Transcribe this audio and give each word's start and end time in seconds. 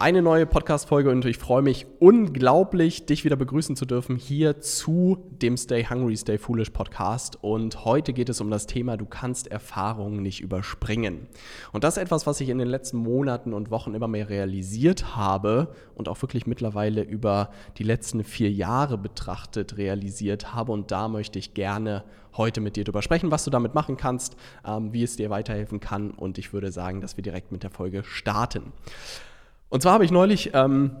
eine 0.00 0.22
neue 0.22 0.46
Podcast-Folge 0.46 1.10
und 1.10 1.24
ich 1.24 1.38
freue 1.38 1.62
mich 1.62 1.84
unglaublich, 1.98 3.06
dich 3.06 3.24
wieder 3.24 3.34
begrüßen 3.34 3.74
zu 3.74 3.84
dürfen 3.84 4.14
hier 4.14 4.60
zu 4.60 5.26
dem 5.42 5.56
Stay 5.56 5.86
Hungry, 5.86 6.16
Stay 6.16 6.38
Foolish 6.38 6.70
Podcast. 6.70 7.36
Und 7.42 7.84
heute 7.84 8.12
geht 8.12 8.28
es 8.28 8.40
um 8.40 8.48
das 8.48 8.66
Thema, 8.66 8.96
du 8.96 9.06
kannst 9.06 9.48
Erfahrungen 9.48 10.22
nicht 10.22 10.40
überspringen. 10.40 11.26
Und 11.72 11.82
das 11.82 11.96
ist 11.96 12.02
etwas, 12.04 12.28
was 12.28 12.40
ich 12.40 12.48
in 12.48 12.58
den 12.58 12.68
letzten 12.68 12.98
Monaten 12.98 13.52
und 13.52 13.72
Wochen 13.72 13.94
immer 13.94 14.06
mehr 14.06 14.28
realisiert 14.28 15.16
habe 15.16 15.74
und 15.96 16.08
auch 16.08 16.22
wirklich 16.22 16.46
mittlerweile 16.46 17.02
über 17.02 17.50
die 17.78 17.84
letzten 17.84 18.22
vier 18.22 18.52
Jahre 18.52 18.98
betrachtet 18.98 19.78
realisiert 19.78 20.54
habe. 20.54 20.70
Und 20.70 20.92
da 20.92 21.08
möchte 21.08 21.40
ich 21.40 21.54
gerne 21.54 22.04
heute 22.36 22.60
mit 22.60 22.76
dir 22.76 22.84
darüber 22.84 23.02
sprechen, 23.02 23.32
was 23.32 23.44
du 23.44 23.50
damit 23.50 23.74
machen 23.74 23.96
kannst, 23.96 24.36
ähm, 24.64 24.92
wie 24.92 25.02
es 25.02 25.16
dir 25.16 25.28
weiterhelfen 25.28 25.80
kann. 25.80 26.12
Und 26.12 26.38
ich 26.38 26.52
würde 26.52 26.70
sagen, 26.70 27.00
dass 27.00 27.16
wir 27.16 27.22
direkt 27.24 27.50
mit 27.50 27.64
der 27.64 27.70
Folge 27.70 28.04
starten. 28.04 28.72
Und 29.68 29.82
zwar 29.82 29.92
habe 29.92 30.04
ich 30.04 30.10
neulich 30.10 30.50
ähm, 30.54 30.96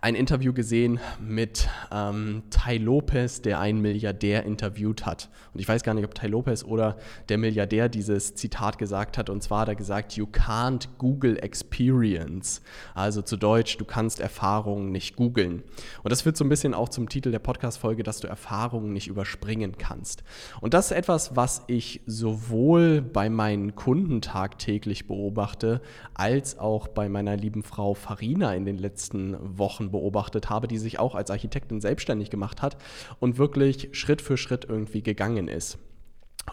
ein 0.00 0.14
Interview 0.14 0.52
gesehen 0.52 1.00
mit 1.20 1.68
ähm, 1.92 2.42
Tai 2.50 2.78
Lopez, 2.78 3.42
der 3.42 3.60
einen 3.60 3.80
Milliardär 3.80 4.44
interviewt 4.44 5.04
hat. 5.04 5.28
Und 5.52 5.60
ich 5.60 5.68
weiß 5.68 5.82
gar 5.82 5.94
nicht, 5.94 6.04
ob 6.04 6.14
Tai 6.14 6.28
Lopez 6.28 6.64
oder 6.64 6.96
der 7.28 7.38
Milliardär 7.38 7.88
dieses 7.88 8.34
Zitat 8.34 8.78
gesagt 8.78 9.18
hat. 9.18 9.28
Und 9.30 9.42
zwar 9.42 9.62
hat 9.62 9.68
er 9.68 9.74
gesagt, 9.74 10.14
you 10.14 10.26
can't 10.26 10.88
Google 10.98 11.36
Experience. 11.38 12.62
Also 12.94 13.22
zu 13.22 13.36
Deutsch, 13.36 13.76
du 13.78 13.84
kannst 13.84 14.20
Erfahrungen 14.20 14.92
nicht 14.92 15.16
googeln. 15.16 15.62
Und 16.02 16.12
das 16.12 16.24
wird 16.24 16.36
so 16.36 16.44
ein 16.44 16.48
bisschen 16.48 16.72
auch 16.74 16.88
zum 16.88 17.08
Titel 17.08 17.30
der 17.30 17.38
Podcast-Folge, 17.40 18.02
dass 18.02 18.20
du 18.20 18.28
Erfahrungen 18.28 18.92
nicht 18.92 19.08
überspringen 19.08 19.76
kannst. 19.76 20.22
Und 20.60 20.72
das 20.72 20.86
ist 20.86 20.96
etwas, 20.96 21.36
was 21.36 21.64
ich 21.66 22.00
sowohl 22.06 23.02
bei 23.02 23.28
meinen 23.28 23.74
Kunden 23.74 24.20
tagtäglich 24.20 25.06
beobachte, 25.06 25.80
als 26.14 26.58
auch 26.58 26.88
bei 26.88 27.08
meiner 27.08 27.36
lieben 27.36 27.62
Frau 27.62 27.94
Farina 27.94 28.54
in 28.54 28.64
den 28.64 28.78
letzten 28.78 29.36
Wochen 29.58 29.79
Wochen 29.80 29.90
beobachtet 29.90 30.50
habe, 30.50 30.68
die 30.68 30.78
sich 30.78 30.98
auch 30.98 31.14
als 31.14 31.30
Architektin 31.30 31.80
selbstständig 31.80 32.30
gemacht 32.30 32.62
hat 32.62 32.76
und 33.18 33.38
wirklich 33.38 33.88
Schritt 33.92 34.20
für 34.20 34.36
Schritt 34.36 34.66
irgendwie 34.68 35.02
gegangen 35.02 35.48
ist. 35.48 35.78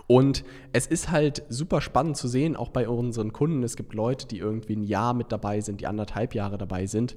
Und 0.05 0.43
es 0.73 0.85
ist 0.87 1.11
halt 1.11 1.43
super 1.49 1.81
spannend 1.81 2.17
zu 2.17 2.27
sehen, 2.27 2.55
auch 2.55 2.69
bei 2.69 2.87
unseren 2.87 3.33
Kunden. 3.33 3.63
Es 3.63 3.75
gibt 3.75 3.93
Leute, 3.93 4.27
die 4.27 4.37
irgendwie 4.37 4.75
ein 4.75 4.83
Jahr 4.83 5.13
mit 5.13 5.31
dabei 5.31 5.59
sind, 5.61 5.81
die 5.81 5.87
anderthalb 5.87 6.35
Jahre 6.35 6.57
dabei 6.57 6.85
sind 6.85 7.15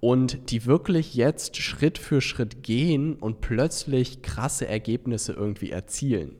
und 0.00 0.50
die 0.50 0.66
wirklich 0.66 1.14
jetzt 1.14 1.56
Schritt 1.56 1.98
für 1.98 2.20
Schritt 2.20 2.62
gehen 2.62 3.14
und 3.14 3.40
plötzlich 3.40 4.22
krasse 4.22 4.68
Ergebnisse 4.68 5.32
irgendwie 5.32 5.70
erzielen. 5.70 6.36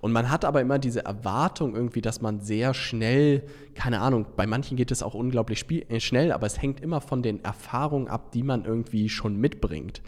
Und 0.00 0.12
man 0.12 0.30
hat 0.30 0.44
aber 0.44 0.60
immer 0.60 0.78
diese 0.78 1.04
Erwartung 1.04 1.74
irgendwie, 1.74 2.02
dass 2.02 2.20
man 2.20 2.40
sehr 2.40 2.74
schnell, 2.74 3.42
keine 3.74 4.00
Ahnung, 4.00 4.26
bei 4.36 4.46
manchen 4.46 4.76
geht 4.76 4.90
es 4.90 5.02
auch 5.02 5.14
unglaublich 5.14 5.64
äh, 5.70 6.00
schnell, 6.00 6.32
aber 6.32 6.46
es 6.46 6.62
hängt 6.62 6.80
immer 6.80 7.00
von 7.00 7.22
den 7.22 7.42
Erfahrungen 7.42 8.08
ab, 8.08 8.30
die 8.32 8.42
man 8.42 8.64
irgendwie 8.64 9.08
schon 9.08 9.36
mitbringt. 9.36 10.02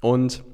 Und 0.00 0.44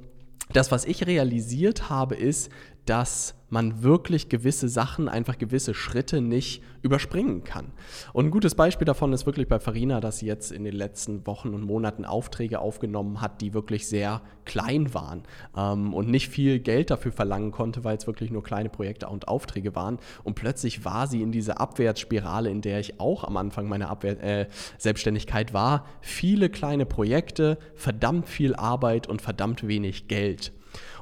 das, 0.52 0.70
was 0.70 0.84
ich 0.84 1.06
realisiert 1.06 1.88
habe, 1.88 2.16
ist, 2.16 2.50
dass 2.86 3.34
man 3.54 3.82
wirklich 3.82 4.28
gewisse 4.28 4.68
Sachen, 4.68 5.08
einfach 5.08 5.38
gewisse 5.38 5.74
Schritte 5.74 6.20
nicht 6.20 6.62
überspringen 6.82 7.44
kann. 7.44 7.72
Und 8.12 8.26
ein 8.26 8.30
gutes 8.30 8.56
Beispiel 8.56 8.84
davon 8.84 9.12
ist 9.12 9.26
wirklich 9.26 9.48
bei 9.48 9.60
Farina, 9.60 10.00
dass 10.00 10.18
sie 10.18 10.26
jetzt 10.26 10.50
in 10.50 10.64
den 10.64 10.74
letzten 10.74 11.26
Wochen 11.26 11.54
und 11.54 11.62
Monaten 11.62 12.04
Aufträge 12.04 12.58
aufgenommen 12.58 13.20
hat, 13.20 13.40
die 13.40 13.54
wirklich 13.54 13.86
sehr 13.86 14.22
klein 14.44 14.92
waren 14.92 15.22
ähm, 15.56 15.94
und 15.94 16.10
nicht 16.10 16.28
viel 16.28 16.58
Geld 16.58 16.90
dafür 16.90 17.12
verlangen 17.12 17.52
konnte, 17.52 17.84
weil 17.84 17.96
es 17.96 18.06
wirklich 18.06 18.30
nur 18.30 18.42
kleine 18.42 18.68
Projekte 18.68 19.08
und 19.08 19.28
Aufträge 19.28 19.74
waren. 19.74 19.98
Und 20.24 20.34
plötzlich 20.34 20.84
war 20.84 21.06
sie 21.06 21.22
in 21.22 21.30
dieser 21.30 21.60
Abwärtsspirale, 21.60 22.50
in 22.50 22.60
der 22.60 22.80
ich 22.80 22.98
auch 22.98 23.24
am 23.24 23.36
Anfang 23.36 23.68
meiner 23.68 23.88
Abwehr 23.88 24.22
äh, 24.22 24.48
Selbstständigkeit 24.78 25.54
war. 25.54 25.86
Viele 26.00 26.50
kleine 26.50 26.86
Projekte, 26.86 27.58
verdammt 27.76 28.28
viel 28.28 28.54
Arbeit 28.54 29.06
und 29.06 29.22
verdammt 29.22 29.66
wenig 29.66 30.08
Geld. 30.08 30.52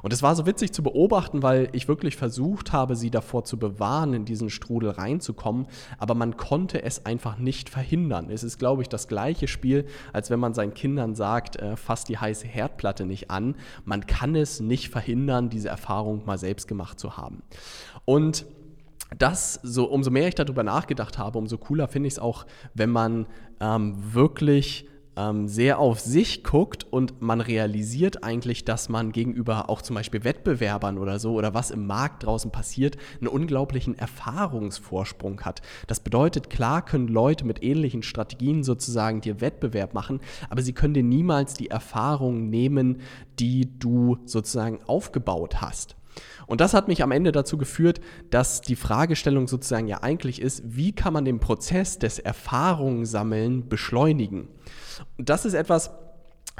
Und 0.03 0.11
es 0.11 0.21
war 0.21 0.35
so 0.35 0.45
witzig 0.45 0.73
zu 0.73 0.83
beobachten, 0.83 1.41
weil 1.41 1.69
ich 1.71 1.87
wirklich 1.87 2.17
versucht 2.17 2.73
habe, 2.73 2.95
sie 2.95 3.09
davor 3.09 3.45
zu 3.45 3.57
bewahren, 3.57 4.13
in 4.13 4.25
diesen 4.25 4.49
Strudel 4.49 4.91
reinzukommen, 4.91 5.65
aber 5.97 6.13
man 6.13 6.35
konnte 6.35 6.83
es 6.83 7.05
einfach 7.05 7.37
nicht 7.37 7.69
verhindern. 7.69 8.29
Es 8.29 8.43
ist, 8.43 8.59
glaube 8.59 8.81
ich, 8.81 8.89
das 8.89 9.07
gleiche 9.07 9.47
Spiel, 9.47 9.85
als 10.11 10.29
wenn 10.29 10.41
man 10.41 10.53
seinen 10.53 10.73
Kindern 10.73 11.15
sagt, 11.15 11.55
äh, 11.55 11.77
fass 11.77 12.03
die 12.03 12.17
heiße 12.17 12.45
Herdplatte 12.45 13.05
nicht 13.05 13.31
an. 13.31 13.55
Man 13.85 14.05
kann 14.05 14.35
es 14.35 14.59
nicht 14.59 14.89
verhindern, 14.89 15.49
diese 15.49 15.69
Erfahrung 15.69 16.25
mal 16.25 16.37
selbst 16.37 16.67
gemacht 16.67 16.99
zu 16.99 17.15
haben. 17.15 17.41
Und 18.03 18.45
das, 19.17 19.59
so, 19.63 19.85
umso 19.85 20.11
mehr 20.11 20.27
ich 20.27 20.35
darüber 20.35 20.63
nachgedacht 20.63 21.17
habe, 21.17 21.37
umso 21.37 21.57
cooler 21.57 21.87
finde 21.87 22.07
ich 22.07 22.15
es 22.15 22.19
auch, 22.19 22.45
wenn 22.73 22.89
man 22.89 23.25
ähm, 23.61 23.95
wirklich 24.13 24.85
ähm, 25.15 25.47
sehr 25.47 25.79
auf 25.79 25.99
sich 25.99 26.43
guckt 26.43 26.85
und 26.89 27.21
man 27.21 27.41
realisiert 27.41 28.23
eigentlich, 28.23 28.65
dass 28.65 28.89
man 28.89 29.11
gegenüber 29.11 29.69
auch 29.69 29.81
zum 29.81 29.95
Beispiel 29.95 30.23
Wettbewerbern 30.23 30.97
oder 30.97 31.19
so 31.19 31.33
oder 31.33 31.53
was 31.53 31.71
im 31.71 31.85
Markt 31.85 32.23
draußen 32.23 32.51
passiert, 32.51 32.97
einen 33.19 33.27
unglaublichen 33.27 33.97
Erfahrungsvorsprung 33.97 35.41
hat. 35.41 35.61
Das 35.87 35.99
bedeutet, 35.99 36.49
klar 36.49 36.83
können 36.83 37.07
Leute 37.07 37.45
mit 37.45 37.63
ähnlichen 37.63 38.03
Strategien 38.03 38.63
sozusagen 38.63 39.21
dir 39.21 39.41
Wettbewerb 39.41 39.93
machen, 39.93 40.19
aber 40.49 40.61
sie 40.61 40.73
können 40.73 40.93
dir 40.93 41.03
niemals 41.03 41.53
die 41.53 41.69
Erfahrung 41.69 42.49
nehmen, 42.49 43.01
die 43.39 43.77
du 43.79 44.17
sozusagen 44.25 44.79
aufgebaut 44.85 45.61
hast. 45.61 45.95
Und 46.45 46.61
das 46.61 46.73
hat 46.73 46.87
mich 46.87 47.03
am 47.03 47.11
Ende 47.11 47.31
dazu 47.31 47.57
geführt, 47.57 47.99
dass 48.29 48.61
die 48.61 48.75
Fragestellung 48.75 49.47
sozusagen 49.47 49.87
ja 49.87 50.03
eigentlich 50.03 50.41
ist, 50.41 50.61
wie 50.65 50.91
kann 50.91 51.13
man 51.13 51.25
den 51.25 51.39
Prozess 51.39 51.99
des 51.99 52.19
Erfahrungssammeln 52.19 53.69
beschleunigen? 53.69 54.47
Und 55.17 55.29
das 55.29 55.45
ist 55.45 55.53
etwas, 55.53 55.91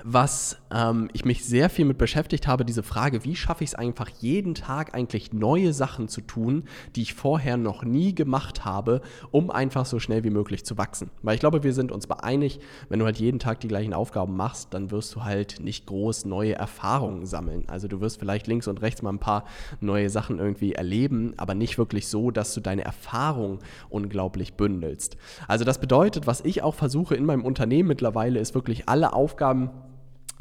was 0.02 0.58
ähm, 0.72 1.10
ich 1.14 1.24
mich 1.24 1.46
sehr 1.46 1.70
viel 1.70 1.86
mit 1.86 1.98
beschäftigt 1.98 2.48
habe, 2.48 2.66
diese 2.66 2.84
Frage, 2.84 3.24
wie 3.24 3.36
schaffe 3.36 3.64
ich 3.64 3.72
es 3.72 3.76
einfach 3.76 4.10
jeden 4.10 4.56
Tag 4.56 4.96
eigentlich 4.96 5.34
neue 5.34 5.72
Sachen 5.72 6.08
zu 6.08 6.22
tun, 6.22 6.64
die 6.96 7.04
ich 7.04 7.14
vorher 7.14 7.58
noch 7.58 7.84
nie 7.84 8.16
gemacht 8.16 8.66
habe, 8.66 9.02
um 9.32 9.52
einfach 9.52 9.86
so 9.86 10.00
schnell 10.00 10.24
wie 10.24 10.32
möglich 10.32 10.66
zu 10.66 10.78
wachsen. 10.78 11.12
Weil 11.22 11.36
ich 11.36 11.40
glaube, 11.40 11.64
wir 11.64 11.74
sind 11.74 11.92
uns 11.92 12.10
einig, 12.10 12.60
wenn 12.90 13.00
du 13.00 13.06
halt 13.06 13.18
jeden 13.18 13.40
Tag 13.40 13.60
die 13.60 13.68
gleichen 13.68 13.94
Aufgaben 13.94 14.36
machst, 14.36 14.74
dann 14.74 14.92
wirst 14.92 15.16
du 15.16 15.24
halt 15.24 15.60
nicht 15.62 15.86
groß 15.88 16.26
neue 16.26 16.54
Erfahrungen 16.54 17.26
sammeln. 17.26 17.64
Also 17.68 17.88
du 17.88 18.02
wirst 18.02 18.20
vielleicht 18.20 18.48
links 18.48 18.68
und 18.68 18.82
rechts 18.82 19.02
mal 19.02 19.12
ein 19.12 19.20
paar 19.20 19.46
neue 19.80 20.10
Sachen 20.10 20.40
irgendwie 20.40 20.74
erleben, 20.74 21.34
aber 21.38 21.56
nicht 21.56 21.78
wirklich 21.78 22.08
so, 22.08 22.30
dass 22.30 22.54
du 22.54 22.62
deine 22.62 22.84
Erfahrung 22.84 23.60
unglaublich 23.90 24.54
bündelst. 24.56 25.18
Also 25.48 25.66
das 25.66 25.80
bedeutet, 25.80 26.28
was 26.28 26.42
ich 26.42 26.62
auch 26.62 26.76
versuche 26.76 27.16
in 27.16 27.26
meinem 27.26 27.46
Unternehmen 27.46 27.88
mittlerweile, 27.88 28.40
ist 28.40 28.54
wirklich 28.54 28.90
alle 28.90 29.14
Aufgaben, 29.14 29.70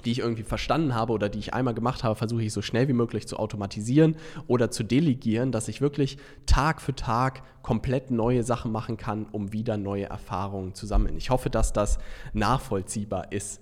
die 0.04 0.12
ich 0.12 0.18
irgendwie 0.20 0.42
verstanden 0.42 0.94
habe 0.94 1.12
oder 1.12 1.28
die 1.28 1.38
ich 1.38 1.54
einmal 1.54 1.74
gemacht 1.74 2.04
habe, 2.04 2.14
versuche 2.14 2.42
ich 2.42 2.52
so 2.52 2.62
schnell 2.62 2.88
wie 2.88 2.92
möglich 2.92 3.26
zu 3.26 3.38
automatisieren 3.38 4.16
oder 4.46 4.70
zu 4.70 4.82
delegieren, 4.82 5.52
dass 5.52 5.68
ich 5.68 5.80
wirklich 5.80 6.18
Tag 6.46 6.80
für 6.80 6.94
Tag 6.94 7.42
komplett 7.62 8.10
neue 8.10 8.42
Sachen 8.42 8.72
machen 8.72 8.96
kann, 8.96 9.26
um 9.32 9.52
wieder 9.52 9.76
neue 9.76 10.06
Erfahrungen 10.06 10.74
zu 10.74 10.86
sammeln. 10.86 11.16
Ich 11.16 11.30
hoffe, 11.30 11.50
dass 11.50 11.72
das 11.72 11.98
nachvollziehbar 12.32 13.32
ist. 13.32 13.60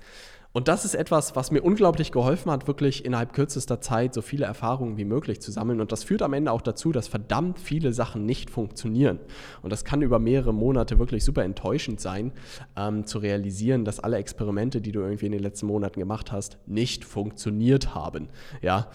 Und 0.53 0.67
das 0.67 0.85
ist 0.85 0.95
etwas, 0.95 1.37
was 1.37 1.53
mir 1.53 1.63
unglaublich 1.63 2.11
geholfen 2.11 2.51
hat, 2.51 2.67
wirklich 2.67 3.05
innerhalb 3.05 3.33
kürzester 3.33 3.81
Zeit 3.81 4.15
so 4.15 4.21
viele 4.21 4.47
Erfahrungen 4.47 4.97
wie 4.97 5.05
möglich 5.05 5.41
zu 5.41 5.53
sammeln. 5.53 5.81
Und 5.81 5.93
das 5.93 6.03
führt 6.03 6.23
am 6.23 6.33
Ende 6.33 6.51
auch 6.51 6.61
dazu, 6.61 6.91
dass 6.91 7.07
verdammt 7.07 7.61
viele 7.61 7.93
Sachen 7.93 8.27
nicht 8.27 8.51
funktionieren. 8.51 9.21
Und 9.63 9.71
das 9.71 9.85
kann 9.85 10.03
über 10.03 10.19
mehrere 10.19 10.53
Monate 10.53 10.99
wirklich 10.99 11.25
super 11.25 11.45
enttäuschend 11.45 12.01
sein, 12.01 12.33
ähm, 12.77 13.07
zu 13.07 13.19
realisieren, 13.19 13.85
dass 13.85 14.01
alle 14.01 14.17
Experimente, 14.17 14.81
die 14.81 14.91
du 14.91 15.01
irgendwie 15.01 15.27
in 15.27 15.33
den 15.33 15.43
letzten 15.43 15.67
Monaten 15.67 16.01
gemacht 16.01 16.33
hast, 16.33 16.59
nicht 16.67 17.05
funktioniert 17.05 17.95
haben. 17.95 18.29
Ja. 18.61 18.89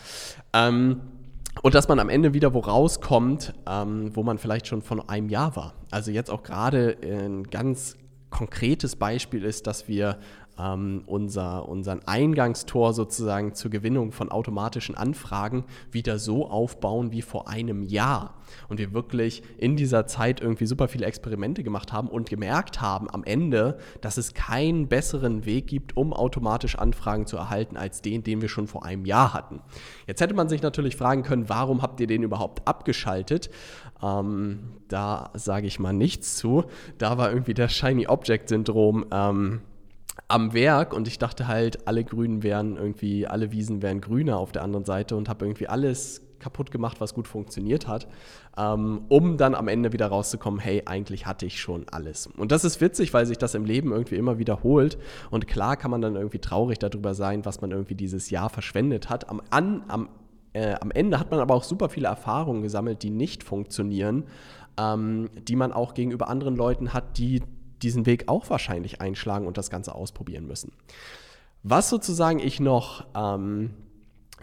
Ähm, 0.52 1.00
und 1.62 1.74
dass 1.74 1.88
man 1.88 2.00
am 2.00 2.10
Ende 2.10 2.34
wieder 2.34 2.54
wo 2.54 2.60
rauskommt, 2.60 3.54
ähm, 3.66 4.14
wo 4.14 4.24
man 4.24 4.40
vielleicht 4.40 4.68
schon 4.68 4.82
von 4.82 5.08
einem 5.08 5.30
Jahr 5.30 5.56
war. 5.56 5.74
Also 5.90 6.12
jetzt 6.12 6.30
auch 6.30 6.44
gerade 6.44 6.98
ein 7.02 7.46
ganz 7.46 7.96
konkretes 8.30 8.98
Beispiel 8.98 9.46
ist, 9.46 9.66
dass 9.66 9.88
wir 9.88 10.18
ähm, 10.60 11.04
unser, 11.06 11.68
unseren 11.68 12.02
Eingangstor 12.06 12.94
sozusagen 12.94 13.54
zur 13.54 13.72
Gewinnung 13.72 14.12
von 14.12 14.32
automatischen 14.32 14.96
Anfragen 14.96 15.66
wieder 15.92 16.20
so 16.20 16.48
aufbauen 16.50 17.12
wie 17.12 17.22
vor 17.22 17.48
einem 17.48 17.84
Jahr. 17.84 18.36
Und 18.70 18.80
wir 18.80 18.94
wirklich 18.94 19.44
in 19.58 19.76
dieser 19.76 20.08
Zeit 20.08 20.40
irgendwie 20.40 20.66
super 20.66 20.88
viele 20.88 21.06
Experimente 21.06 21.64
gemacht 21.64 21.92
haben 21.92 22.08
und 22.08 22.30
gemerkt 22.30 22.82
haben 22.82 23.10
am 23.10 23.24
Ende, 23.24 23.78
dass 24.02 24.18
es 24.18 24.34
keinen 24.34 24.88
besseren 24.88 25.46
Weg 25.46 25.68
gibt, 25.68 25.98
um 25.98 26.14
automatisch 26.14 26.78
Anfragen 26.78 27.26
zu 27.26 27.38
erhalten, 27.38 27.78
als 27.78 28.02
den, 28.02 28.24
den 28.24 28.42
wir 28.42 28.50
schon 28.50 28.68
vor 28.68 28.86
einem 28.86 29.06
Jahr 29.06 29.34
hatten. 29.34 29.62
Jetzt 30.08 30.22
hätte 30.22 30.34
man 30.34 30.50
sich 30.50 30.62
natürlich 30.62 30.96
fragen 30.96 31.24
können, 31.24 31.50
warum 31.50 31.82
habt 31.82 32.00
ihr 32.00 32.08
den 32.08 32.24
überhaupt 32.24 32.68
abgeschaltet? 32.68 33.50
Ähm, 34.02 34.60
da 34.88 35.32
sage 35.34 35.68
ich 35.68 35.80
mal 35.80 35.94
nichts 35.94 36.36
zu. 36.36 36.66
Da 36.98 37.18
war 37.18 37.30
irgendwie 37.30 37.54
das 37.54 37.74
Shiny 37.74 38.08
Object 38.08 38.50
Syndrom. 38.50 39.06
Ähm, 39.12 39.62
am 40.28 40.54
Werk 40.54 40.94
und 40.94 41.08
ich 41.08 41.20
dachte 41.20 41.48
halt, 41.48 41.88
alle 41.88 42.04
Grünen 42.04 42.44
wären 42.44 42.78
irgendwie, 42.78 43.28
alle 43.28 43.52
Wiesen 43.52 43.82
wären 43.82 44.02
grüner 44.02 44.38
auf 44.38 44.52
der 44.52 44.64
anderen 44.64 44.86
Seite 44.86 45.16
und 45.16 45.30
habe 45.30 45.46
irgendwie 45.46 45.68
alles 45.68 46.22
kaputt 46.40 46.72
gemacht, 46.72 47.02
was 47.02 47.14
gut 47.14 47.28
funktioniert 47.28 47.88
hat, 47.88 48.08
ähm, 48.58 49.02
um 49.10 49.38
dann 49.38 49.56
am 49.56 49.68
Ende 49.68 49.94
wieder 49.94 50.08
rauszukommen, 50.08 50.60
hey, 50.60 50.84
eigentlich 50.86 51.26
hatte 51.26 51.46
ich 51.46 51.60
schon 51.60 51.86
alles. 51.92 52.28
Und 52.28 52.52
das 52.52 52.64
ist 52.64 52.82
witzig, 52.82 53.14
weil 53.14 53.26
sich 53.26 53.38
das 53.38 53.56
im 53.56 53.66
Leben 53.66 53.92
irgendwie 53.92 54.16
immer 54.16 54.38
wiederholt. 54.38 54.98
Und 55.32 55.48
klar 55.48 55.76
kann 55.76 55.92
man 55.92 56.02
dann 56.02 56.16
irgendwie 56.16 56.40
traurig 56.40 56.78
darüber 56.78 57.14
sein, 57.14 57.46
was 57.46 57.62
man 57.62 57.72
irgendwie 57.72 57.96
dieses 57.96 58.30
Jahr 58.30 58.50
verschwendet 58.50 59.10
hat. 59.10 59.30
Am, 59.30 59.42
an, 59.50 59.84
am, 59.88 60.10
äh, 60.54 60.76
am 60.80 60.92
Ende 60.92 61.20
hat 61.20 61.32
man 61.32 61.40
aber 61.40 61.56
auch 61.56 61.64
super 61.64 61.90
viele 61.90 62.08
Erfahrungen 62.08 62.62
gesammelt, 62.62 63.02
die 63.02 63.10
nicht 63.10 63.44
funktionieren, 63.44 64.26
ähm, 64.78 65.30
die 65.48 65.56
man 65.56 65.74
auch 65.74 65.94
gegenüber 65.94 66.28
anderen 66.28 66.56
Leuten 66.56 66.94
hat, 66.94 67.18
die 67.18 67.42
diesen 67.86 68.06
Weg 68.06 68.28
auch 68.28 68.50
wahrscheinlich 68.50 69.00
einschlagen 69.00 69.48
und 69.48 69.58
das 69.58 69.70
Ganze 69.70 69.96
ausprobieren 69.96 70.46
müssen. 70.46 70.74
Was 71.64 71.90
sozusagen 71.90 72.40
ich 72.40 72.60
noch 72.60 73.06
ähm, 73.16 73.74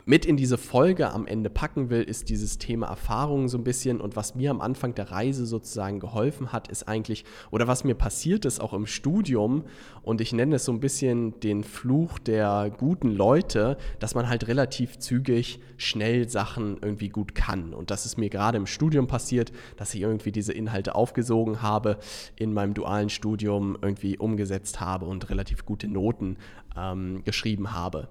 mit 0.05 0.27
in 0.27 0.37
diese 0.37 0.59
Folge 0.59 1.11
am 1.12 1.27
Ende 1.27 1.49
packen 1.49 1.89
will, 1.89 2.03
ist 2.03 2.29
dieses 2.29 2.59
Thema 2.59 2.89
Erfahrungen 2.89 3.49
so 3.49 3.56
ein 3.59 3.65
bisschen. 3.65 4.00
Und 4.00 4.17
was 4.17 4.35
mir 4.35 4.50
am 4.50 4.61
Anfang 4.61 4.94
der 4.94 5.11
Reise 5.11 5.47
sozusagen 5.47 6.00
geholfen 6.00 6.53
hat, 6.53 6.69
ist 6.69 6.89
eigentlich, 6.89 7.25
oder 7.50 7.69
was 7.69 7.85
mir 7.85 7.94
passiert 7.94 8.44
ist 8.44 8.61
auch 8.61 8.73
im 8.73 8.87
Studium, 8.87 9.65
und 10.03 10.21
ich 10.21 10.33
nenne 10.33 10.56
es 10.56 10.65
so 10.65 10.73
ein 10.73 10.81
bisschen 10.81 11.39
den 11.41 11.62
Fluch 11.62 12.19
der 12.19 12.73
guten 12.77 13.12
Leute, 13.12 13.77
dass 14.00 14.17
man 14.17 14.29
halt 14.29 14.49
relativ 14.49 14.99
zügig 14.99 15.61
schnell 15.77 16.29
Sachen 16.29 16.79
irgendwie 16.83 17.09
gut 17.09 17.37
kann. 17.37 17.73
Und 17.73 17.91
das 17.91 18.05
ist 18.05 18.19
mir 18.19 18.29
gerade 18.29 18.59
im 18.59 18.67
Studium 18.67 19.06
passiert, 19.06 19.53
dass 19.77 19.94
ich 19.94 20.00
irgendwie 20.00 20.33
diese 20.33 20.53
Inhalte 20.53 20.97
aufgesogen 20.97 21.62
habe, 21.62 21.99
in 22.35 22.53
meinem 22.53 22.75
dualen 22.75 23.11
Studium 23.11 23.79
irgendwie 23.81 24.19
umgesetzt 24.19 24.81
habe 24.81 25.06
und 25.06 25.31
relativ 25.31 25.65
gute 25.65 25.87
Noten 25.87 26.37
ähm, 26.77 27.23
geschrieben 27.25 27.73
habe. 27.73 28.09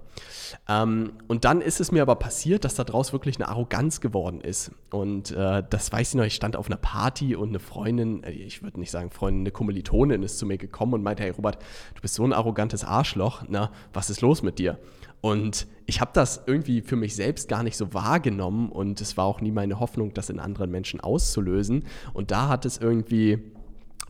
Ähm, 0.68 1.12
und 1.28 1.44
dann 1.44 1.60
ist 1.60 1.80
es 1.80 1.92
mir 1.92 2.02
aber 2.02 2.16
passiert, 2.16 2.64
dass 2.64 2.74
daraus 2.74 3.12
wirklich 3.12 3.36
eine 3.36 3.48
Arroganz 3.48 4.00
geworden 4.00 4.40
ist. 4.40 4.72
Und 4.90 5.30
äh, 5.32 5.62
das 5.68 5.92
weiß 5.92 6.10
ich 6.10 6.14
noch, 6.14 6.24
ich 6.24 6.34
stand 6.34 6.56
auf 6.56 6.66
einer 6.66 6.76
Party 6.76 7.34
und 7.34 7.50
eine 7.50 7.58
Freundin, 7.58 8.22
äh, 8.22 8.30
ich 8.30 8.62
würde 8.62 8.78
nicht 8.78 8.90
sagen 8.90 9.10
Freundin, 9.10 9.42
eine 9.42 9.50
Kommilitonin 9.50 10.22
ist 10.22 10.38
zu 10.38 10.46
mir 10.46 10.58
gekommen 10.58 10.94
und 10.94 11.02
meinte, 11.02 11.22
hey 11.22 11.30
Robert, 11.30 11.58
du 11.94 12.02
bist 12.02 12.14
so 12.14 12.24
ein 12.24 12.32
arrogantes 12.32 12.84
Arschloch, 12.84 13.44
na, 13.48 13.70
was 13.92 14.10
ist 14.10 14.20
los 14.20 14.42
mit 14.42 14.58
dir? 14.58 14.78
Und 15.20 15.68
ich 15.86 16.00
habe 16.00 16.10
das 16.14 16.42
irgendwie 16.46 16.80
für 16.80 16.96
mich 16.96 17.14
selbst 17.14 17.48
gar 17.48 17.62
nicht 17.62 17.76
so 17.76 17.94
wahrgenommen 17.94 18.70
und 18.70 19.00
es 19.00 19.16
war 19.16 19.24
auch 19.24 19.40
nie 19.40 19.52
meine 19.52 19.78
Hoffnung, 19.78 20.12
das 20.14 20.30
in 20.30 20.40
anderen 20.40 20.70
Menschen 20.70 21.00
auszulösen. 21.00 21.84
Und 22.12 22.32
da 22.32 22.48
hat 22.48 22.64
es 22.64 22.78
irgendwie 22.78 23.38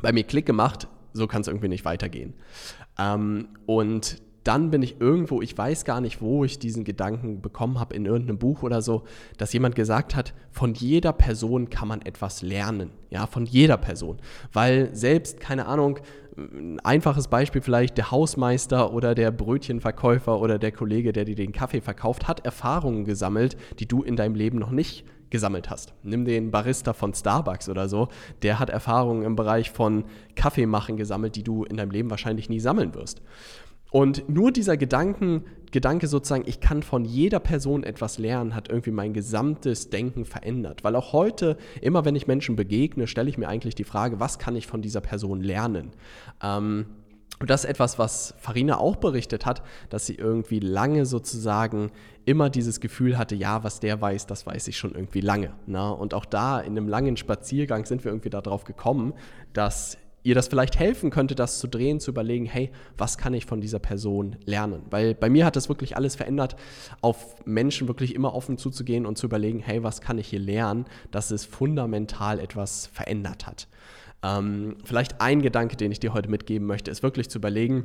bei 0.01 0.13
mir 0.13 0.25
Klick 0.25 0.47
gemacht, 0.47 0.89
so 1.13 1.27
kann 1.27 1.43
es 1.43 1.49
irgendwie 1.49 1.69
nicht 1.69 1.85
weitergehen. 1.85 2.33
Ähm, 2.99 3.49
und 3.67 4.23
dann 4.45 4.71
bin 4.71 4.83
ich 4.83 5.01
irgendwo, 5.01 5.41
ich 5.41 5.57
weiß 5.57 5.85
gar 5.85 6.01
nicht, 6.01 6.21
wo 6.21 6.45
ich 6.45 6.59
diesen 6.59 6.85
Gedanken 6.85 7.41
bekommen 7.41 7.79
habe, 7.79 7.95
in 7.95 8.07
irgendeinem 8.07 8.39
Buch 8.39 8.63
oder 8.63 8.83
so, 8.83 9.05
dass 9.39 9.53
jemand 9.53 9.75
gesagt 9.75 10.17
hat, 10.17 10.35
von 10.51 10.75
jeder 10.75 11.13
Person 11.13 11.71
kann 11.71 11.89
man 11.89 12.03
etwas 12.03 12.43
lernen. 12.43 12.91
Ja, 13.11 13.27
von 13.27 13.47
jeder 13.47 13.77
Person. 13.77 14.19
Weil 14.53 14.95
selbst, 14.95 15.41
keine 15.41 15.67
Ahnung, 15.67 15.99
ein 16.37 16.81
einfaches 16.81 17.29
Beispiel 17.29 17.61
vielleicht, 17.61 17.99
der 17.99 18.11
Hausmeister 18.11 18.93
oder 18.93 19.15
der 19.15 19.31
Brötchenverkäufer 19.31 20.41
oder 20.41 20.59
der 20.59 20.73
Kollege, 20.73 21.13
der 21.13 21.25
dir 21.25 21.35
den 21.35 21.53
Kaffee 21.53 21.83
verkauft, 21.83 22.27
hat 22.27 22.45
Erfahrungen 22.45 23.05
gesammelt, 23.05 23.57
die 23.79 23.87
du 23.87 24.03
in 24.03 24.17
deinem 24.17 24.35
Leben 24.35 24.59
noch 24.59 24.71
nicht 24.71 25.05
gesammelt 25.33 25.71
hast. 25.71 25.95
Nimm 26.03 26.25
den 26.25 26.51
Barista 26.51 26.93
von 26.93 27.15
Starbucks 27.15 27.69
oder 27.69 27.89
so, 27.89 28.09
der 28.43 28.59
hat 28.59 28.71
Erfahrungen 28.71 29.25
im 29.25 29.35
Bereich 29.35 29.71
von 29.71 30.05
Kaffeemachen 30.37 30.97
gesammelt, 30.97 31.35
die 31.37 31.43
du 31.43 31.65
in 31.65 31.79
deinem 31.79 31.91
Leben 31.91 32.11
wahrscheinlich 32.11 32.49
nie 32.49 32.61
sammeln 32.61 32.95
wirst. 32.95 33.23
Und 33.93 34.27
nur 34.29 34.53
dieser 34.53 34.79
Gedanken, 34.79 35.45
Gedanke 35.71 36.07
sozusagen, 36.07 36.45
ich 36.47 36.61
kann 36.61 36.83
von 36.83 37.05
jeder 37.05 37.41
Person 37.41 37.85
etwas 37.85 38.19
lernen, 38.19 38.55
hat 38.55 38.69
irgendwie 38.69 38.91
mein 38.91 39.13
gesamtes 39.13 39.91
Denken 39.91 40.25
verändert. 40.25 40.83
Weil 40.83 40.97
auch 40.97 41.13
heute, 41.13 41.59
immer 41.83 42.05
wenn 42.07 42.17
ich 42.17 42.27
Menschen 42.27 42.57
begegne, 42.57 43.07
stelle 43.07 43.29
ich 43.29 43.37
mir 43.37 43.49
eigentlich 43.49 43.75
die 43.75 43.85
Frage, 43.85 44.19
was 44.19 44.39
kann 44.39 44.57
ich 44.57 44.67
von 44.67 44.81
dieser 44.81 45.03
Person 45.03 45.43
lernen? 45.43 45.91
Ähm, 46.43 46.87
und 47.39 47.51
das 47.51 47.65
ist 47.65 47.71
etwas, 47.71 47.99
was 47.99 48.35
Farina 48.39 48.79
auch 48.79 48.97
berichtet 48.97 49.45
hat, 49.45 49.63
dass 49.91 50.07
sie 50.07 50.15
irgendwie 50.15 50.61
lange 50.61 51.05
sozusagen 51.05 51.91
immer 52.25 52.49
dieses 52.49 52.81
Gefühl 52.81 53.19
hatte, 53.19 53.35
ja, 53.35 53.63
was 53.63 53.81
der 53.81 54.01
weiß, 54.01 54.27
das 54.27 54.47
weiß 54.47 54.69
ich 54.69 54.79
schon 54.79 54.95
irgendwie 54.95 55.21
lange. 55.21 55.53
Ne? 55.67 55.93
Und 55.93 56.15
auch 56.15 56.25
da 56.25 56.61
in 56.61 56.79
einem 56.79 56.89
langen 56.89 57.17
Spaziergang 57.17 57.85
sind 57.85 58.05
wir 58.05 58.13
irgendwie 58.13 58.31
darauf 58.31 58.65
gekommen, 58.65 59.13
dass 59.53 59.99
ihr 60.23 60.35
das 60.35 60.49
vielleicht 60.49 60.79
helfen 60.79 61.11
könnte, 61.11 61.35
das 61.35 61.59
zu 61.59 61.67
drehen, 61.67 62.01
zu 62.01 62.11
überlegen, 62.11 62.47
hey, 62.47 62.71
was 62.97 63.19
kann 63.19 63.35
ich 63.35 63.47
von 63.47 63.61
dieser 63.61 63.79
Person 63.79 64.37
lernen? 64.45 64.83
Weil 64.91 65.15
bei 65.15 65.29
mir 65.29 65.45
hat 65.45 65.57
das 65.57 65.69
wirklich 65.69 65.97
alles 65.97 66.15
verändert, 66.15 66.57
auf 67.01 67.45
Menschen 67.45 67.89
wirklich 67.89 68.15
immer 68.15 68.35
offen 68.35 68.59
zuzugehen 68.59 69.07
und 69.07 69.19
zu 69.19 69.27
überlegen, 69.27 69.61
hey, 69.61 69.83
was 69.83 70.01
kann 70.01 70.19
ich 70.19 70.29
hier 70.29 70.41
lernen, 70.41 70.87
dass 71.11 71.31
es 71.31 71.45
fundamental 71.45 72.39
etwas 72.39 72.87
verändert 72.87 73.47
hat. 73.47 73.69
Ähm, 74.23 74.77
vielleicht 74.85 75.21
ein 75.21 75.43
Gedanke, 75.43 75.77
den 75.77 75.91
ich 75.91 76.01
dir 76.01 76.15
heute 76.15 76.29
mitgeben 76.29 76.67
möchte, 76.67 76.91
ist 76.91 77.03
wirklich 77.03 77.29
zu 77.29 77.39
überlegen, 77.39 77.85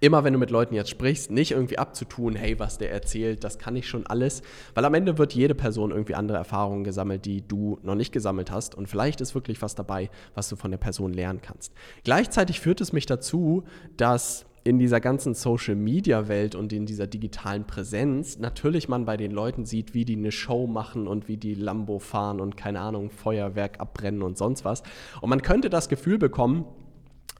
immer 0.00 0.24
wenn 0.24 0.32
du 0.32 0.38
mit 0.38 0.50
Leuten 0.50 0.74
jetzt 0.74 0.90
sprichst, 0.90 1.30
nicht 1.30 1.52
irgendwie 1.52 1.78
abzutun, 1.78 2.34
hey, 2.34 2.58
was 2.58 2.78
der 2.78 2.92
erzählt, 2.92 3.44
das 3.44 3.58
kann 3.58 3.76
ich 3.76 3.88
schon 3.88 4.06
alles, 4.06 4.42
weil 4.74 4.84
am 4.84 4.94
Ende 4.94 5.18
wird 5.18 5.34
jede 5.34 5.54
Person 5.54 5.90
irgendwie 5.90 6.14
andere 6.14 6.38
Erfahrungen 6.38 6.84
gesammelt, 6.84 7.24
die 7.24 7.46
du 7.46 7.78
noch 7.82 7.94
nicht 7.94 8.12
gesammelt 8.12 8.50
hast 8.50 8.74
und 8.74 8.88
vielleicht 8.88 9.20
ist 9.20 9.34
wirklich 9.34 9.62
was 9.62 9.74
dabei, 9.74 10.10
was 10.34 10.48
du 10.48 10.56
von 10.56 10.70
der 10.70 10.78
Person 10.78 11.12
lernen 11.12 11.40
kannst. 11.42 11.72
Gleichzeitig 12.04 12.60
führt 12.60 12.80
es 12.80 12.92
mich 12.92 13.06
dazu, 13.06 13.64
dass 13.96 14.46
in 14.64 14.78
dieser 14.78 15.00
ganzen 15.00 15.34
Social-Media-Welt 15.34 16.54
und 16.54 16.72
in 16.72 16.86
dieser 16.86 17.06
digitalen 17.06 17.66
Präsenz 17.66 18.38
natürlich 18.38 18.88
man 18.88 19.04
bei 19.04 19.16
den 19.16 19.32
Leuten 19.32 19.64
sieht, 19.64 19.92
wie 19.92 20.04
die 20.04 20.16
eine 20.16 20.30
Show 20.30 20.66
machen 20.66 21.08
und 21.08 21.26
wie 21.26 21.36
die 21.36 21.54
Lambo 21.54 21.98
fahren 21.98 22.40
und 22.40 22.56
keine 22.56 22.80
Ahnung, 22.80 23.10
Feuerwerk 23.10 23.80
abbrennen 23.80 24.22
und 24.22 24.38
sonst 24.38 24.64
was. 24.64 24.82
Und 25.20 25.30
man 25.30 25.42
könnte 25.42 25.68
das 25.68 25.88
Gefühl 25.88 26.18
bekommen, 26.18 26.64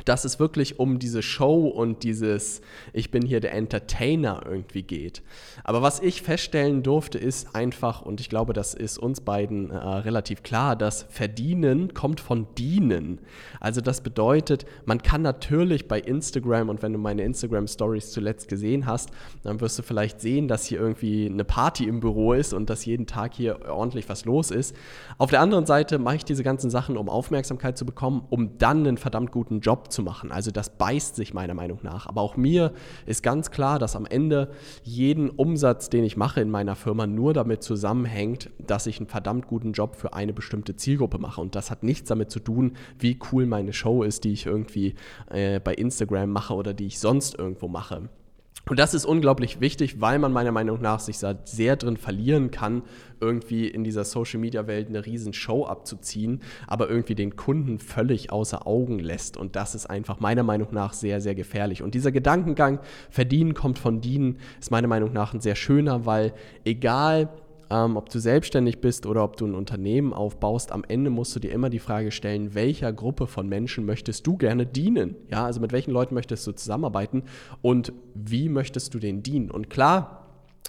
dass 0.04 0.25
es 0.25 0.38
wirklich 0.38 0.78
um 0.78 0.99
diese 0.99 1.22
Show 1.22 1.67
und 1.67 2.03
dieses 2.03 2.60
Ich 2.93 3.10
bin 3.10 3.22
hier 3.22 3.41
der 3.41 3.55
Entertainer 3.55 4.43
irgendwie 4.44 4.82
geht. 4.82 5.22
Aber 5.65 5.82
was 5.82 6.00
ich 6.00 6.22
feststellen 6.22 6.82
durfte, 6.82 7.19
ist 7.19 7.55
einfach, 7.55 8.03
und 8.03 8.20
ich 8.20 8.29
glaube, 8.29 8.53
das 8.53 8.74
ist 8.74 8.98
uns 8.98 9.20
beiden 9.20 9.70
äh, 9.70 9.76
relativ 9.76 10.43
klar, 10.43 10.76
dass 10.76 11.05
Verdienen 11.08 11.94
kommt 11.94 12.20
von 12.20 12.46
Dienen. 12.56 13.20
Also 13.60 13.81
das 13.81 14.00
bedeutet, 14.00 14.67
man 14.84 15.03
kann 15.03 15.22
natürlich 15.22 15.88
bei 15.88 16.00
Instagram, 16.00 16.69
und 16.69 16.82
wenn 16.82 16.93
du 16.93 16.98
meine 16.98 17.22
Instagram-Stories 17.22 18.10
zuletzt 18.10 18.48
gesehen 18.48 18.86
hast, 18.86 19.10
dann 19.43 19.60
wirst 19.60 19.79
du 19.79 19.82
vielleicht 19.82 20.20
sehen, 20.20 20.48
dass 20.48 20.67
hier 20.67 20.81
irgendwie 20.81 21.26
eine 21.26 21.44
Party 21.44 21.84
im 21.86 22.00
Büro 22.00 22.32
ist 22.32 22.53
und 22.53 22.70
dass 22.70 22.84
jeden 22.84 23.06
Tag 23.06 23.34
hier 23.34 23.69
ordentlich 23.69 24.08
was 24.08 24.24
los 24.24 24.50
ist. 24.50 24.74
Auf 25.19 25.31
der 25.31 25.41
anderen 25.41 25.67
Seite 25.67 25.98
mache 25.98 26.17
ich 26.17 26.24
diese 26.24 26.43
ganzen 26.43 26.70
Sachen, 26.70 26.96
um 26.96 27.08
Aufmerksamkeit 27.08 27.79
zu 27.79 27.86
bekommen, 27.86 28.24
um 28.31 28.58
dann 28.58 28.86
einen 28.86 28.98
verdammt 28.98 29.32
guten 29.32 29.60
Job 29.60 29.92
zu. 29.93 30.31
Also 30.31 30.51
das 30.51 30.70
beißt 30.70 31.15
sich 31.17 31.32
meiner 31.32 31.55
Meinung 31.55 31.79
nach. 31.82 32.06
Aber 32.06 32.20
auch 32.20 32.37
mir 32.37 32.72
ist 33.06 33.22
ganz 33.22 33.51
klar, 33.51 33.79
dass 33.79 33.94
am 33.94 34.06
Ende 34.06 34.51
jeden 34.82 35.31
Umsatz, 35.31 35.89
den 35.91 36.05
ich 36.05 36.17
mache 36.17 36.41
in 36.41 36.51
meiner 36.51 36.75
Firma, 36.75 37.06
nur 37.06 37.32
damit 37.34 37.63
zusammenhängt, 37.63 38.51
dass 38.58 38.87
ich 38.87 38.99
einen 38.99 39.06
verdammt 39.06 39.46
guten 39.46 39.72
Job 39.72 39.96
für 39.96 40.15
eine 40.15 40.32
bestimmte 40.32 40.77
Zielgruppe 40.77 41.19
mache. 41.19 41.41
Und 41.41 41.55
das 41.55 41.70
hat 41.70 41.82
nichts 41.82 42.08
damit 42.08 42.31
zu 42.31 42.41
tun, 42.41 42.72
wie 42.99 43.19
cool 43.31 43.46
meine 43.46 43.72
Show 43.72 44.03
ist, 44.03 44.25
die 44.25 44.32
ich 44.32 44.46
irgendwie 44.46 44.94
äh, 45.31 45.61
bei 45.61 45.75
Instagram 45.75 46.31
mache 46.31 46.55
oder 46.55 46.75
die 46.75 46.87
ich 46.87 46.99
sonst 46.99 47.39
irgendwo 47.39 47.69
mache. 47.69 48.08
Und 48.69 48.78
das 48.78 48.94
ist 48.94 49.04
unglaublich 49.04 49.60
wichtig, 49.60 50.00
weil 50.00 50.19
man 50.20 50.32
meiner 50.32 50.52
Meinung 50.52 50.81
nach 50.81 51.00
sich 51.00 51.19
sehr 51.19 51.76
drin 51.76 51.96
verlieren 51.96 52.52
kann, 52.52 52.82
irgendwie 53.20 53.66
in 53.66 53.82
dieser 53.82 54.04
Social-Media-Welt 54.04 54.88
eine 54.88 55.04
riesen 55.04 55.32
Show 55.32 55.66
abzuziehen, 55.66 56.40
aber 56.69 56.88
irgendwie 56.88 57.16
den 57.16 57.34
Kunden 57.34 57.78
völlig 57.78 58.31
außer 58.31 58.66
Augen 58.66 59.00
lässt. 59.00 59.36
Und 59.36 59.56
das 59.56 59.74
ist 59.74 59.86
einfach 59.86 60.20
meiner 60.20 60.44
Meinung 60.44 60.69
nach 60.72 60.92
sehr, 60.92 61.20
sehr 61.20 61.34
gefährlich. 61.34 61.82
Und 61.82 61.94
dieser 61.94 62.12
Gedankengang, 62.12 62.78
verdienen 63.10 63.54
kommt 63.54 63.78
von 63.78 64.00
dienen, 64.00 64.38
ist 64.60 64.70
meiner 64.70 64.88
Meinung 64.88 65.12
nach 65.12 65.34
ein 65.34 65.40
sehr 65.40 65.56
schöner, 65.56 66.06
weil 66.06 66.32
egal, 66.64 67.31
ähm, 67.72 67.96
ob 67.96 68.10
du 68.10 68.19
selbstständig 68.19 68.81
bist 68.81 69.06
oder 69.06 69.24
ob 69.24 69.36
du 69.36 69.46
ein 69.46 69.55
Unternehmen 69.55 70.12
aufbaust, 70.12 70.72
am 70.72 70.84
Ende 70.86 71.08
musst 71.08 71.34
du 71.34 71.41
dir 71.41 71.52
immer 71.52 71.70
die 71.70 71.79
Frage 71.79 72.10
stellen, 72.10 72.55
welcher 72.55 72.93
Gruppe 72.93 73.26
von 73.26 73.48
Menschen 73.48 73.86
möchtest 73.86 74.26
du 74.26 74.36
gerne 74.36 74.67
dienen? 74.67 75.17
Ja, 75.31 75.46
also 75.46 75.60
mit 75.60 75.72
welchen 75.72 75.91
Leuten 75.91 76.14
möchtest 76.14 76.46
du 76.46 76.52
zusammenarbeiten 76.52 77.22
und 77.62 77.94
wie 78.14 78.50
möchtest 78.50 78.93
du 78.93 78.98
denen 78.98 79.22
dienen? 79.22 79.50
Und 79.50 79.70
klar, 79.70 80.19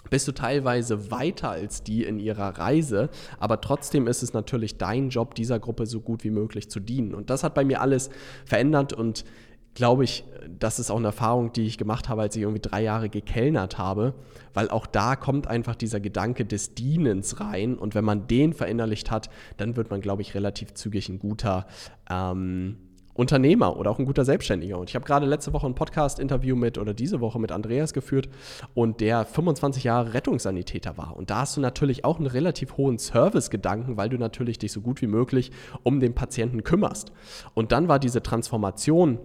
bist 0.10 0.28
du 0.28 0.32
teilweise 0.32 1.12
weiter 1.12 1.50
als 1.50 1.84
die 1.84 2.04
in 2.04 2.20
ihrer 2.20 2.58
Reise, 2.58 3.10
aber 3.38 3.60
trotzdem 3.60 4.08
ist 4.08 4.24
es 4.24 4.34
natürlich 4.34 4.78
dein 4.78 5.10
Job, 5.10 5.36
dieser 5.36 5.60
Gruppe 5.60 5.86
so 5.86 6.00
gut 6.00 6.24
wie 6.24 6.30
möglich 6.30 6.70
zu 6.70 6.80
dienen. 6.80 7.14
Und 7.14 7.30
das 7.30 7.44
hat 7.44 7.54
bei 7.54 7.66
mir 7.66 7.82
alles 7.82 8.10
verändert 8.46 8.94
und 8.94 9.26
glaube 9.74 10.04
ich, 10.04 10.24
das 10.60 10.80
ist 10.80 10.92
auch 10.92 10.98
eine 10.98 11.08
Erfahrung, 11.08 11.52
die 11.54 11.66
ich 11.66 11.78
gemacht 11.78 12.10
habe, 12.10 12.22
als 12.22 12.36
ich 12.36 12.42
irgendwie 12.42 12.62
drei 12.62 12.84
Jahre 12.84 13.10
gekellnert 13.10 13.78
habe, 13.78 14.14
weil 14.54 14.70
auch 14.70 14.86
da 14.86 15.16
kommt 15.16 15.48
einfach 15.48 15.76
dieser 15.76 16.00
Gedanke 16.00 16.46
des 16.46 16.76
Dienens 16.76 17.40
rein 17.40 17.78
und 17.78 17.96
wenn 17.96 18.06
man 18.06 18.28
den 18.28 18.54
verinnerlicht 18.54 19.12
hat, 19.12 19.30
dann 19.58 19.76
wird 19.76 19.90
man, 19.90 20.02
glaube 20.02 20.22
ich, 20.22 20.36
relativ 20.36 20.74
zügig 20.74 21.10
ein 21.10 21.20
guter 21.20 21.66
ähm, 22.10 22.78
Unternehmer 23.14 23.78
oder 23.78 23.92
auch 23.92 24.00
ein 24.00 24.06
guter 24.06 24.26
Selbstständiger. 24.26 24.78
Und 24.80 24.90
ich 24.90 24.96
habe 24.96 25.06
gerade 25.06 25.26
letzte 25.26 25.54
Woche 25.54 25.68
ein 25.68 25.76
Podcast-Interview 25.76 26.56
mit 26.56 26.78
oder 26.78 26.94
diese 26.94 27.22
Woche 27.22 27.40
mit 27.40 27.52
Andreas 27.52 27.94
geführt 27.94 28.28
und 28.74 29.02
der 29.02 29.26
25 29.26 29.84
Jahre 29.84 30.14
Rettungssanitäter 30.14 30.98
war. 30.98 31.16
Und 31.16 31.30
da 31.30 31.42
hast 31.42 31.56
du 31.56 31.62
natürlich 31.62 32.06
auch 32.06 32.18
einen 32.18 32.28
relativ 32.28 32.78
hohen 32.78 32.98
Service-Gedanken, 32.98 33.98
weil 33.98 34.10
du 34.10 34.18
natürlich 34.18 34.58
dich 34.58 34.72
so 34.72 34.82
gut 34.82 35.02
wie 35.02 35.08
möglich 35.08 35.52
um 35.84 36.00
den 36.00 36.16
Patienten 36.16 36.64
kümmerst. 36.64 37.12
Und 37.54 37.72
dann 37.72 37.88
war 37.88 38.00
diese 38.00 38.24
Transformation 38.24 39.20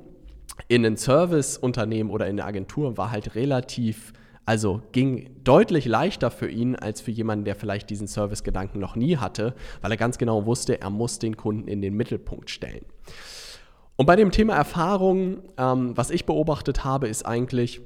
in 0.67 0.85
ein 0.85 0.97
Serviceunternehmen 0.97 2.13
oder 2.13 2.27
in 2.27 2.41
eine 2.41 2.45
Agentur 2.45 2.97
war 2.97 3.11
halt 3.11 3.35
relativ 3.35 4.13
also 4.49 4.81
ging 4.93 5.29
deutlich 5.45 5.85
leichter 5.85 6.31
für 6.31 6.49
ihn 6.49 6.75
als 6.75 7.03
für 7.03 7.11
jemanden, 7.11 7.45
der 7.45 7.55
vielleicht 7.55 7.91
diesen 7.91 8.09
Service-Gedanken 8.09 8.79
noch 8.79 8.97
nie 8.97 9.19
hatte, 9.19 9.55
weil 9.83 9.91
er 9.91 9.99
ganz 9.99 10.17
genau 10.17 10.47
wusste, 10.47 10.81
er 10.81 10.89
muss 10.89 11.19
den 11.19 11.37
Kunden 11.37 11.69
in 11.69 11.83
den 11.83 11.93
Mittelpunkt 11.93 12.49
stellen. 12.49 12.87
Und 13.97 14.07
bei 14.07 14.17
dem 14.17 14.31
Thema 14.31 14.55
Erfahrung, 14.55 15.43
ähm, 15.59 15.95
was 15.99 16.09
ich 16.09 16.25
beobachtet 16.25 16.83
habe, 16.83 17.09
ist 17.09 17.27
eigentlich, 17.27 17.83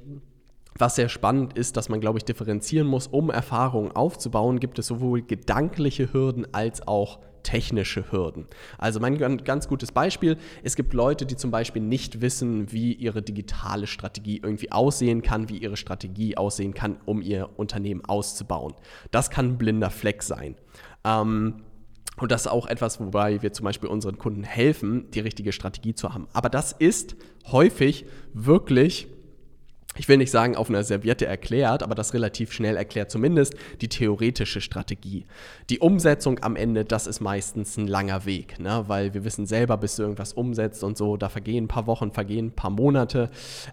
was 0.79 0.95
sehr 0.95 1.09
spannend 1.09 1.57
ist, 1.57 1.75
dass 1.75 1.89
man, 1.89 1.99
glaube 1.99 2.19
ich, 2.19 2.23
differenzieren 2.23 2.87
muss, 2.87 3.07
um 3.07 3.29
Erfahrungen 3.29 3.91
aufzubauen, 3.91 4.61
gibt 4.61 4.79
es 4.79 4.87
sowohl 4.87 5.21
gedankliche 5.21 6.13
Hürden 6.13 6.47
als 6.53 6.87
auch 6.87 7.19
technische 7.43 8.11
Hürden. 8.11 8.47
Also 8.77 8.99
mein 8.99 9.17
ganz 9.43 9.67
gutes 9.67 9.91
Beispiel, 9.91 10.37
es 10.63 10.75
gibt 10.75 10.93
Leute, 10.93 11.25
die 11.25 11.35
zum 11.35 11.51
Beispiel 11.51 11.81
nicht 11.81 12.21
wissen, 12.21 12.71
wie 12.71 12.93
ihre 12.93 13.21
digitale 13.21 13.87
Strategie 13.87 14.41
irgendwie 14.43 14.71
aussehen 14.71 15.21
kann, 15.21 15.49
wie 15.49 15.57
ihre 15.57 15.77
Strategie 15.77 16.37
aussehen 16.37 16.73
kann, 16.73 16.97
um 17.05 17.21
ihr 17.21 17.49
Unternehmen 17.57 18.03
auszubauen. 18.05 18.73
Das 19.11 19.29
kann 19.29 19.49
ein 19.49 19.57
blinder 19.57 19.89
Fleck 19.89 20.23
sein. 20.23 20.55
Ähm, 21.03 21.63
und 22.17 22.31
das 22.31 22.41
ist 22.41 22.47
auch 22.47 22.67
etwas, 22.67 22.99
wobei 22.99 23.41
wir 23.41 23.53
zum 23.53 23.63
Beispiel 23.63 23.89
unseren 23.89 24.17
Kunden 24.17 24.43
helfen, 24.43 25.09
die 25.11 25.19
richtige 25.19 25.51
Strategie 25.51 25.95
zu 25.95 26.13
haben. 26.13 26.27
Aber 26.33 26.49
das 26.49 26.71
ist 26.71 27.15
häufig 27.51 28.05
wirklich 28.33 29.07
ich 29.95 30.07
will 30.07 30.17
nicht 30.17 30.31
sagen 30.31 30.55
auf 30.55 30.69
einer 30.69 30.83
Serviette 30.83 31.25
erklärt, 31.25 31.83
aber 31.83 31.95
das 31.95 32.13
relativ 32.13 32.51
schnell 32.51 32.77
erklärt 32.77 33.11
zumindest 33.11 33.55
die 33.81 33.89
theoretische 33.89 34.61
Strategie. 34.61 35.25
Die 35.69 35.79
Umsetzung 35.79 36.39
am 36.43 36.55
Ende, 36.55 36.83
das 36.83 37.07
ist 37.07 37.19
meistens 37.19 37.77
ein 37.77 37.87
langer 37.87 38.25
Weg, 38.25 38.59
ne? 38.59 38.83
weil 38.87 39.13
wir 39.13 39.23
wissen 39.23 39.45
selber, 39.45 39.77
bis 39.77 39.95
du 39.95 40.03
irgendwas 40.03 40.33
umsetzt 40.33 40.83
und 40.83 40.97
so, 40.97 41.17
da 41.17 41.29
vergehen 41.29 41.65
ein 41.65 41.67
paar 41.67 41.87
Wochen, 41.87 42.11
vergehen 42.11 42.47
ein 42.47 42.51
paar 42.51 42.71
Monate 42.71 43.29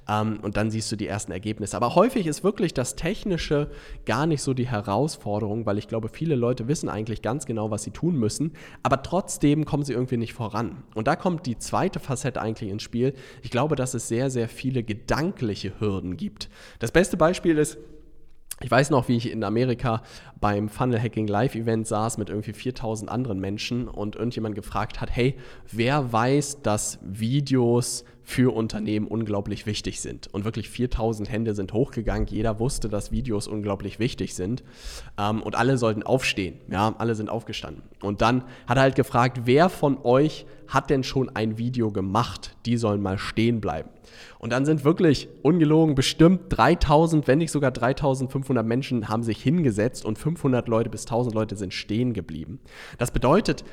ähm, 0.08 0.40
und 0.42 0.56
dann 0.56 0.70
siehst 0.70 0.92
du 0.92 0.96
die 0.96 1.06
ersten 1.06 1.32
Ergebnisse. 1.32 1.76
Aber 1.76 1.94
häufig 1.94 2.26
ist 2.26 2.44
wirklich 2.44 2.74
das 2.74 2.96
Technische 2.96 3.70
gar 4.04 4.26
nicht 4.26 4.42
so 4.42 4.52
die 4.52 4.68
Herausforderung, 4.68 5.64
weil 5.64 5.78
ich 5.78 5.88
glaube, 5.88 6.08
viele 6.08 6.34
Leute 6.34 6.68
wissen 6.68 6.88
eigentlich 6.88 7.22
ganz 7.22 7.46
genau, 7.46 7.70
was 7.70 7.82
sie 7.82 7.92
tun 7.92 8.16
müssen, 8.16 8.52
aber 8.82 9.02
trotzdem 9.02 9.64
kommen 9.64 9.84
sie 9.84 9.94
irgendwie 9.94 10.18
nicht 10.18 10.34
voran. 10.34 10.82
Und 10.94 11.06
da 11.06 11.16
kommt 11.16 11.46
die 11.46 11.58
zweite 11.58 11.98
Facette 11.98 12.40
eigentlich 12.42 12.70
ins 12.70 12.82
Spiel. 12.82 13.14
Ich 13.42 13.50
glaube, 13.50 13.76
dass 13.76 13.94
es 13.94 14.08
sehr, 14.08 14.30
sehr 14.30 14.48
viele 14.48 14.82
gedankliche 14.82 15.80
Hürden 15.80 16.09
Methoden 16.10 16.16
gibt. 16.16 16.48
Das 16.78 16.92
beste 16.92 17.16
Beispiel 17.16 17.58
ist, 17.58 17.78
ich 18.62 18.70
weiß 18.70 18.90
noch, 18.90 19.08
wie 19.08 19.16
ich 19.16 19.30
in 19.30 19.42
Amerika 19.42 20.02
beim 20.38 20.68
Funnel 20.68 21.00
Hacking 21.00 21.26
Live 21.26 21.54
Event 21.54 21.86
saß 21.86 22.18
mit 22.18 22.28
irgendwie 22.28 22.52
4000 22.52 23.10
anderen 23.10 23.40
Menschen 23.40 23.88
und 23.88 24.16
irgendjemand 24.16 24.54
gefragt 24.54 25.00
hat, 25.00 25.10
hey, 25.10 25.36
wer 25.70 26.12
weiß, 26.12 26.60
dass 26.62 26.98
Videos 27.02 28.04
für 28.22 28.54
Unternehmen 28.54 29.06
unglaublich 29.06 29.66
wichtig 29.66 30.00
sind. 30.00 30.32
Und 30.32 30.44
wirklich 30.44 30.68
4000 30.68 31.30
Hände 31.30 31.54
sind 31.54 31.72
hochgegangen. 31.72 32.26
Jeder 32.28 32.58
wusste, 32.60 32.88
dass 32.88 33.10
Videos 33.10 33.48
unglaublich 33.48 33.98
wichtig 33.98 34.34
sind. 34.34 34.62
Ähm, 35.18 35.42
und 35.42 35.56
alle 35.56 35.78
sollten 35.78 36.02
aufstehen. 36.02 36.60
Ja, 36.70 36.94
alle 36.98 37.14
sind 37.14 37.28
aufgestanden. 37.28 37.82
Und 38.02 38.20
dann 38.22 38.44
hat 38.66 38.76
er 38.76 38.82
halt 38.82 38.94
gefragt, 38.94 39.42
wer 39.44 39.68
von 39.68 39.98
euch 40.04 40.46
hat 40.68 40.90
denn 40.90 41.02
schon 41.02 41.34
ein 41.34 41.58
Video 41.58 41.90
gemacht? 41.90 42.56
Die 42.66 42.76
sollen 42.76 43.02
mal 43.02 43.18
stehen 43.18 43.60
bleiben. 43.60 43.90
Und 44.38 44.52
dann 44.52 44.64
sind 44.64 44.84
wirklich 44.84 45.28
ungelogen 45.42 45.94
bestimmt 45.94 46.42
3000, 46.50 47.26
wenn 47.26 47.38
nicht 47.38 47.50
sogar 47.50 47.70
3500 47.72 48.64
Menschen 48.64 49.08
haben 49.08 49.22
sich 49.22 49.42
hingesetzt 49.42 50.04
und 50.04 50.18
500 50.18 50.68
Leute 50.68 50.90
bis 50.90 51.02
1000 51.02 51.34
Leute 51.34 51.56
sind 51.56 51.74
stehen 51.74 52.12
geblieben. 52.12 52.60
Das 52.98 53.10
bedeutet, 53.10 53.64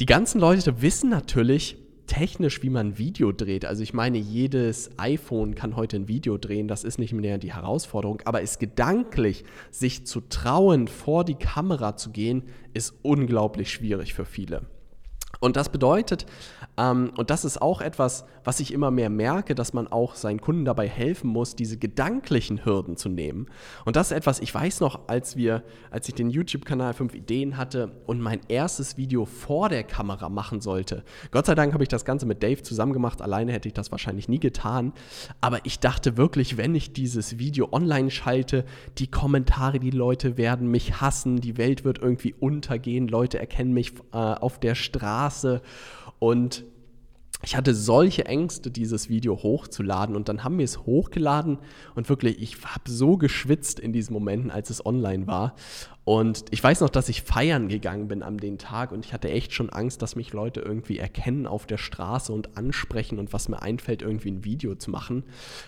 die 0.00 0.06
ganzen 0.06 0.40
Leute 0.40 0.82
wissen 0.82 1.08
natürlich, 1.08 1.76
technisch, 2.06 2.62
wie 2.62 2.70
man 2.70 2.98
Video 2.98 3.32
dreht. 3.32 3.64
Also 3.64 3.82
ich 3.82 3.94
meine, 3.94 4.18
jedes 4.18 4.90
iPhone 4.98 5.54
kann 5.54 5.76
heute 5.76 5.96
ein 5.96 6.08
Video 6.08 6.38
drehen, 6.38 6.68
das 6.68 6.84
ist 6.84 6.98
nicht 6.98 7.12
mehr 7.12 7.38
die 7.38 7.54
Herausforderung, 7.54 8.20
aber 8.24 8.42
es 8.42 8.58
gedanklich, 8.58 9.44
sich 9.70 10.06
zu 10.06 10.20
trauen, 10.20 10.88
vor 10.88 11.24
die 11.24 11.34
Kamera 11.34 11.96
zu 11.96 12.10
gehen, 12.10 12.44
ist 12.72 12.94
unglaublich 13.02 13.70
schwierig 13.70 14.14
für 14.14 14.24
viele. 14.24 14.62
Und 15.44 15.56
das 15.56 15.68
bedeutet, 15.68 16.24
ähm, 16.78 17.12
und 17.18 17.28
das 17.28 17.44
ist 17.44 17.60
auch 17.60 17.82
etwas, 17.82 18.24
was 18.44 18.60
ich 18.60 18.72
immer 18.72 18.90
mehr 18.90 19.10
merke, 19.10 19.54
dass 19.54 19.74
man 19.74 19.86
auch 19.86 20.14
seinen 20.14 20.40
Kunden 20.40 20.64
dabei 20.64 20.88
helfen 20.88 21.28
muss, 21.28 21.54
diese 21.54 21.76
gedanklichen 21.76 22.64
Hürden 22.64 22.96
zu 22.96 23.10
nehmen. 23.10 23.48
Und 23.84 23.96
das 23.96 24.10
ist 24.10 24.16
etwas, 24.16 24.40
ich 24.40 24.54
weiß 24.54 24.80
noch, 24.80 25.06
als 25.06 25.36
wir, 25.36 25.62
als 25.90 26.08
ich 26.08 26.14
den 26.14 26.30
YouTube-Kanal 26.30 26.94
5 26.94 27.14
Ideen 27.14 27.58
hatte 27.58 27.92
und 28.06 28.22
mein 28.22 28.40
erstes 28.48 28.96
Video 28.96 29.26
vor 29.26 29.68
der 29.68 29.84
Kamera 29.84 30.30
machen 30.30 30.62
sollte. 30.62 31.04
Gott 31.30 31.44
sei 31.44 31.54
Dank 31.54 31.74
habe 31.74 31.82
ich 31.82 31.90
das 31.90 32.06
Ganze 32.06 32.24
mit 32.24 32.42
Dave 32.42 32.62
zusammen 32.62 32.94
gemacht, 32.94 33.20
alleine 33.20 33.52
hätte 33.52 33.68
ich 33.68 33.74
das 33.74 33.90
wahrscheinlich 33.90 34.30
nie 34.30 34.40
getan. 34.40 34.94
Aber 35.42 35.66
ich 35.66 35.78
dachte 35.78 36.16
wirklich, 36.16 36.56
wenn 36.56 36.74
ich 36.74 36.94
dieses 36.94 37.38
Video 37.38 37.68
online 37.70 38.10
schalte, 38.10 38.64
die 38.96 39.10
Kommentare, 39.10 39.78
die 39.78 39.90
Leute 39.90 40.38
werden 40.38 40.70
mich 40.70 41.02
hassen, 41.02 41.42
die 41.42 41.58
Welt 41.58 41.84
wird 41.84 41.98
irgendwie 41.98 42.32
untergehen, 42.32 43.08
Leute 43.08 43.38
erkennen 43.38 43.74
mich 43.74 43.92
äh, 44.12 44.16
auf 44.16 44.58
der 44.58 44.74
Straße 44.74 45.33
und 46.18 46.64
ich 47.44 47.56
hatte 47.56 47.74
solche 47.74 48.24
Ängste, 48.24 48.70
dieses 48.70 49.08
Video 49.08 49.42
hochzuladen 49.42 50.16
und 50.16 50.28
dann 50.28 50.44
haben 50.44 50.58
wir 50.58 50.64
es 50.64 50.86
hochgeladen 50.86 51.58
und 51.94 52.08
wirklich, 52.08 52.40
ich 52.40 52.56
habe 52.64 52.90
so 52.90 53.18
geschwitzt 53.18 53.78
in 53.78 53.92
diesen 53.92 54.14
Momenten, 54.14 54.50
als 54.50 54.70
es 54.70 54.84
online 54.84 55.26
war. 55.26 55.54
Und 56.04 56.44
ich 56.50 56.62
weiß 56.62 56.80
noch, 56.80 56.90
dass 56.90 57.08
ich 57.08 57.22
feiern 57.22 57.68
gegangen 57.68 58.08
bin 58.08 58.22
an 58.22 58.36
den 58.36 58.58
Tag 58.58 58.92
und 58.92 59.06
ich 59.06 59.14
hatte 59.14 59.30
echt 59.30 59.54
schon 59.54 59.70
Angst, 59.70 60.02
dass 60.02 60.16
mich 60.16 60.32
Leute 60.34 60.60
irgendwie 60.60 60.98
erkennen 60.98 61.46
auf 61.46 61.66
der 61.66 61.78
Straße 61.78 62.30
und 62.32 62.58
ansprechen 62.58 63.18
und 63.18 63.32
was 63.32 63.48
mir 63.48 63.62
einfällt, 63.62 64.02
irgendwie 64.02 64.30
ein 64.30 64.44
Video 64.44 64.74
zu 64.74 64.90
machen. 64.90 65.24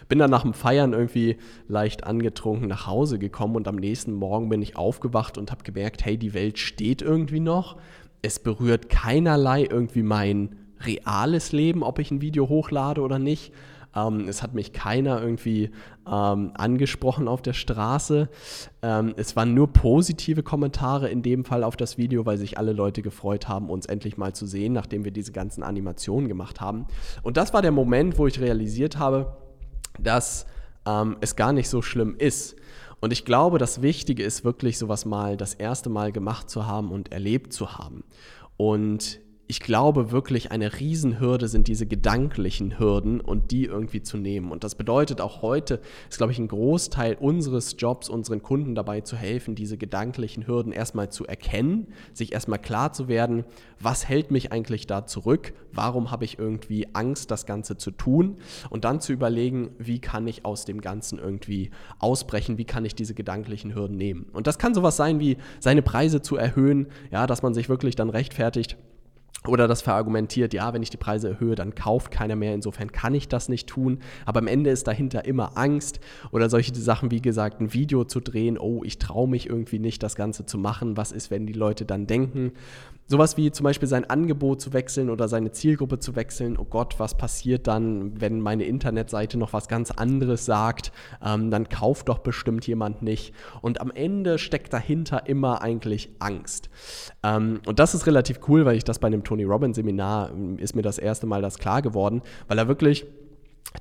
Bin 0.09 0.19
dann 0.19 0.31
nach 0.31 0.43
dem 0.43 0.53
Feiern 0.53 0.93
irgendwie 0.93 1.39
leicht 1.69 2.05
angetrunken 2.05 2.69
nach 2.69 2.87
Hause 2.87 3.19
gekommen 3.19 3.57
und 3.57 3.67
am 3.67 3.77
nächsten 3.77 4.13
Morgen 4.13 4.51
bin 4.51 4.61
ich 4.61 4.77
aufgewacht 4.77 5.39
und 5.39 5.51
habe 5.51 5.65
gemerkt, 5.65 6.05
hey, 6.05 6.19
die 6.19 6.35
Welt 6.35 6.59
steht 6.59 7.01
irgendwie 7.01 7.41
noch. 7.41 7.77
Es 8.27 8.41
berührt 8.41 8.89
keinerlei 8.89 9.63
irgendwie 9.63 10.03
mein 10.03 10.57
reales 10.81 11.53
Leben, 11.53 11.85
ob 11.85 12.01
ich 12.01 12.11
ein 12.11 12.21
Video 12.21 12.49
hochlade 12.49 13.01
oder 13.01 13.21
nicht. 13.21 13.53
Ähm, 13.95 14.27
es 14.29 14.43
hat 14.43 14.53
mich 14.53 14.73
keiner 14.73 15.23
irgendwie 15.23 15.71
ähm, 16.11 16.51
angesprochen 16.55 17.29
auf 17.29 17.41
der 17.41 17.53
Straße. 17.53 18.29
Ähm, 18.83 19.15
es 19.17 19.37
waren 19.37 19.55
nur 19.55 19.73
positive 19.73 20.43
Kommentare 20.43 21.09
in 21.09 21.23
dem 21.23 21.45
Fall 21.45 21.63
auf 21.63 21.77
das 21.77 21.99
Video, 21.99 22.27
weil 22.27 22.37
sich 22.37 22.59
alle 22.59 22.73
Leute 22.73 23.01
gefreut 23.01 23.47
haben, 23.47 23.71
uns 23.71 23.87
endlich 23.87 24.17
mal 24.17 24.35
zu 24.35 24.45
sehen, 24.45 24.73
nachdem 24.73 25.05
wir 25.05 25.13
diese 25.13 25.31
ganzen 25.31 25.63
Animationen 25.63 26.27
gemacht 26.27 26.61
haben. 26.61 26.87
Und 27.23 27.37
das 27.37 27.55
war 27.55 27.63
der 27.63 27.71
Moment, 27.71 28.19
wo 28.19 28.27
ich 28.27 28.41
realisiert 28.41 28.99
habe, 28.99 29.37
dass 30.01 30.47
ähm, 30.87 31.17
es 31.21 31.37
gar 31.37 31.53
nicht 31.53 31.69
so 31.69 31.83
schlimm 31.83 32.17
ist. 32.19 32.57
Und 33.01 33.13
ich 33.13 33.25
glaube, 33.25 33.59
das 33.59 33.83
Wichtige 33.83 34.23
ist 34.23 34.45
wirklich, 34.45 34.79
sowas 34.79 35.05
mal 35.05 35.37
das 35.37 35.55
erste 35.55 35.91
Mal 35.91 36.13
gemacht 36.13 36.49
zu 36.49 36.67
haben 36.67 36.91
und 36.91 37.13
erlebt 37.13 37.53
zu 37.53 37.77
haben. 37.79 38.05
Und 38.57 39.21
ich 39.49 39.61
glaube 39.61 40.11
wirklich, 40.11 40.51
eine 40.51 40.81
Riesenhürde 40.81 41.47
sind 41.47 41.69
diese 41.69 41.87
gedanklichen 41.87 42.81
Hürden 42.81 43.21
und 43.21 43.53
die 43.53 43.65
irgendwie 43.65 44.03
zu 44.03 44.17
nehmen. 44.17 44.51
Und 44.51 44.65
das 44.65 44.75
bedeutet 44.75 45.21
auch 45.21 45.41
heute, 45.41 45.81
ist, 46.11 46.19
glaube 46.19 46.33
ich, 46.33 46.39
ein 46.41 46.49
Großteil 46.49 47.15
unseres 47.15 47.77
Jobs, 47.79 48.09
unseren 48.09 48.43
Kunden 48.43 48.75
dabei 48.75 49.03
zu 49.03 49.17
helfen, 49.17 49.55
diese 49.55 49.79
gedanklichen 49.79 50.49
Hürden 50.49 50.73
erstmal 50.73 51.11
zu 51.11 51.27
erkennen, 51.27 51.87
sich 52.13 52.33
erstmal 52.33 52.59
klar 52.59 52.93
zu 52.93 53.07
werden, 53.07 53.45
was 53.79 54.09
hält 54.09 54.33
mich 54.33 54.51
eigentlich 54.51 54.89
da 54.89 55.07
zurück, 55.07 55.53
warum 55.73 56.11
habe 56.11 56.25
ich 56.25 56.41
irgendwie 56.41 56.89
Angst, 56.95 57.31
das 57.31 57.47
Ganze 57.47 57.77
zu 57.77 57.93
tun 57.93 58.39
und 58.71 58.85
dann 58.85 59.01
zu 59.01 59.13
überlegen, 59.13 59.71
wie 59.79 60.01
kann 60.01 60.27
ich 60.27 60.45
aus 60.45 60.65
dem 60.65 60.81
Ganzen 60.81 61.21
irgendwie 61.21 61.71
ausbrechen, 62.01 62.59
wie 62.59 62.65
kann 62.65 62.85
ich 62.85 62.97
diese 62.97 63.15
gedanklichen 63.15 63.77
Hürden 63.77 63.97
nehmen. 63.97 64.27
Und 64.33 64.49
das 64.49 64.59
kann 64.59 64.75
sowas 64.75 64.97
sein 64.97 65.21
wie 65.21 65.37
seine 65.61 65.83
Preise 65.83 66.21
zu 66.21 66.37
erhöhen, 66.37 66.89
ja, 67.13 67.29
dass 67.29 67.43
man 67.43 67.55
sich 67.55 67.69
wirklich 67.69 67.95
dann 67.95 68.11
rechtfertigt, 68.11 68.77
oder 69.49 69.69
das 69.69 69.83
verargumentiert, 69.83 70.55
ja, 70.55 70.73
wenn 70.73 70.83
ich 70.83 70.91
die 70.91 70.97
Preise 70.97 71.29
erhöhe, 71.29 71.55
dann 71.55 71.75
kauft 71.75 72.11
keiner 72.11 72.37
mehr, 72.37 72.55
insofern 72.55 72.93
kann 72.93 73.15
ich 73.15 73.29
das 73.29 73.49
nicht 73.49 73.69
tun. 73.69 73.99
Aber 74.25 74.41
am 74.41 74.47
Ende 74.47 74.71
ist 74.71 74.87
dahinter 74.87 75.25
immer 75.25 75.57
Angst 75.57 76.01
oder 76.33 76.49
solche 76.49 76.75
Sachen, 76.75 77.11
wie 77.11 77.23
gesagt, 77.23 77.61
ein 77.61 77.73
Video 77.73 78.05
zu 78.05 78.21
drehen, 78.21 78.59
oh, 78.59 78.83
ich 78.85 78.99
traue 78.99 79.29
mich 79.29 79.49
irgendwie 79.49 79.79
nicht, 79.79 80.03
das 80.03 80.17
Ganze 80.17 80.47
zu 80.47 80.59
machen, 80.59 80.97
was 80.97 81.13
ist, 81.13 81.31
wenn 81.31 81.47
die 81.47 81.53
Leute 81.53 81.85
dann 81.85 82.07
denken. 82.07 82.53
Sowas 83.09 83.37
wie 83.37 83.53
zum 83.53 83.63
Beispiel 83.63 83.87
sein 83.87 84.11
Angebot 84.11 84.61
zu 84.61 84.73
wechseln 84.73 85.11
oder 85.11 85.29
seine 85.29 85.53
Zielgruppe 85.53 86.01
zu 86.01 86.17
wechseln. 86.17 86.57
Oh 86.59 86.65
Gott, 86.65 86.99
was 86.99 87.17
passiert 87.17 87.69
dann, 87.69 88.21
wenn 88.21 88.41
meine 88.41 88.65
Internetseite 88.65 89.39
noch 89.39 89.53
was 89.53 89.69
ganz 89.69 89.93
anderes 89.93 90.45
sagt? 90.45 90.91
Ähm, 91.25 91.53
dann 91.53 91.69
kauft 91.69 92.09
doch 92.09 92.19
bestimmt 92.19 92.67
jemand 92.67 93.03
nicht. 93.03 93.33
Und 93.63 93.81
am 93.81 93.93
Ende 93.93 94.39
steckt 94.39 94.73
dahinter 94.73 95.29
immer 95.29 95.63
eigentlich 95.63 96.11
Angst. 96.19 96.69
Ähm, 97.23 97.61
und 97.65 97.79
das 97.79 97.95
ist 97.95 98.09
relativ 98.09 98.41
cool, 98.49 98.65
weil 98.65 98.77
ich 98.77 98.83
das 98.83 98.99
bei 98.99 99.07
einem 99.07 99.23
Tony 99.37 99.45
Robbins 99.45 99.77
Seminar 99.77 100.31
ähm, 100.31 100.59
ist 100.59 100.75
mir 100.75 100.83
das 100.83 100.99
erste 100.99 101.27
Mal 101.27 101.43
das 101.43 101.59
klar 101.59 101.83
geworden, 101.83 102.23
weil 102.49 102.57
er 102.57 102.69
wirklich 102.69 103.07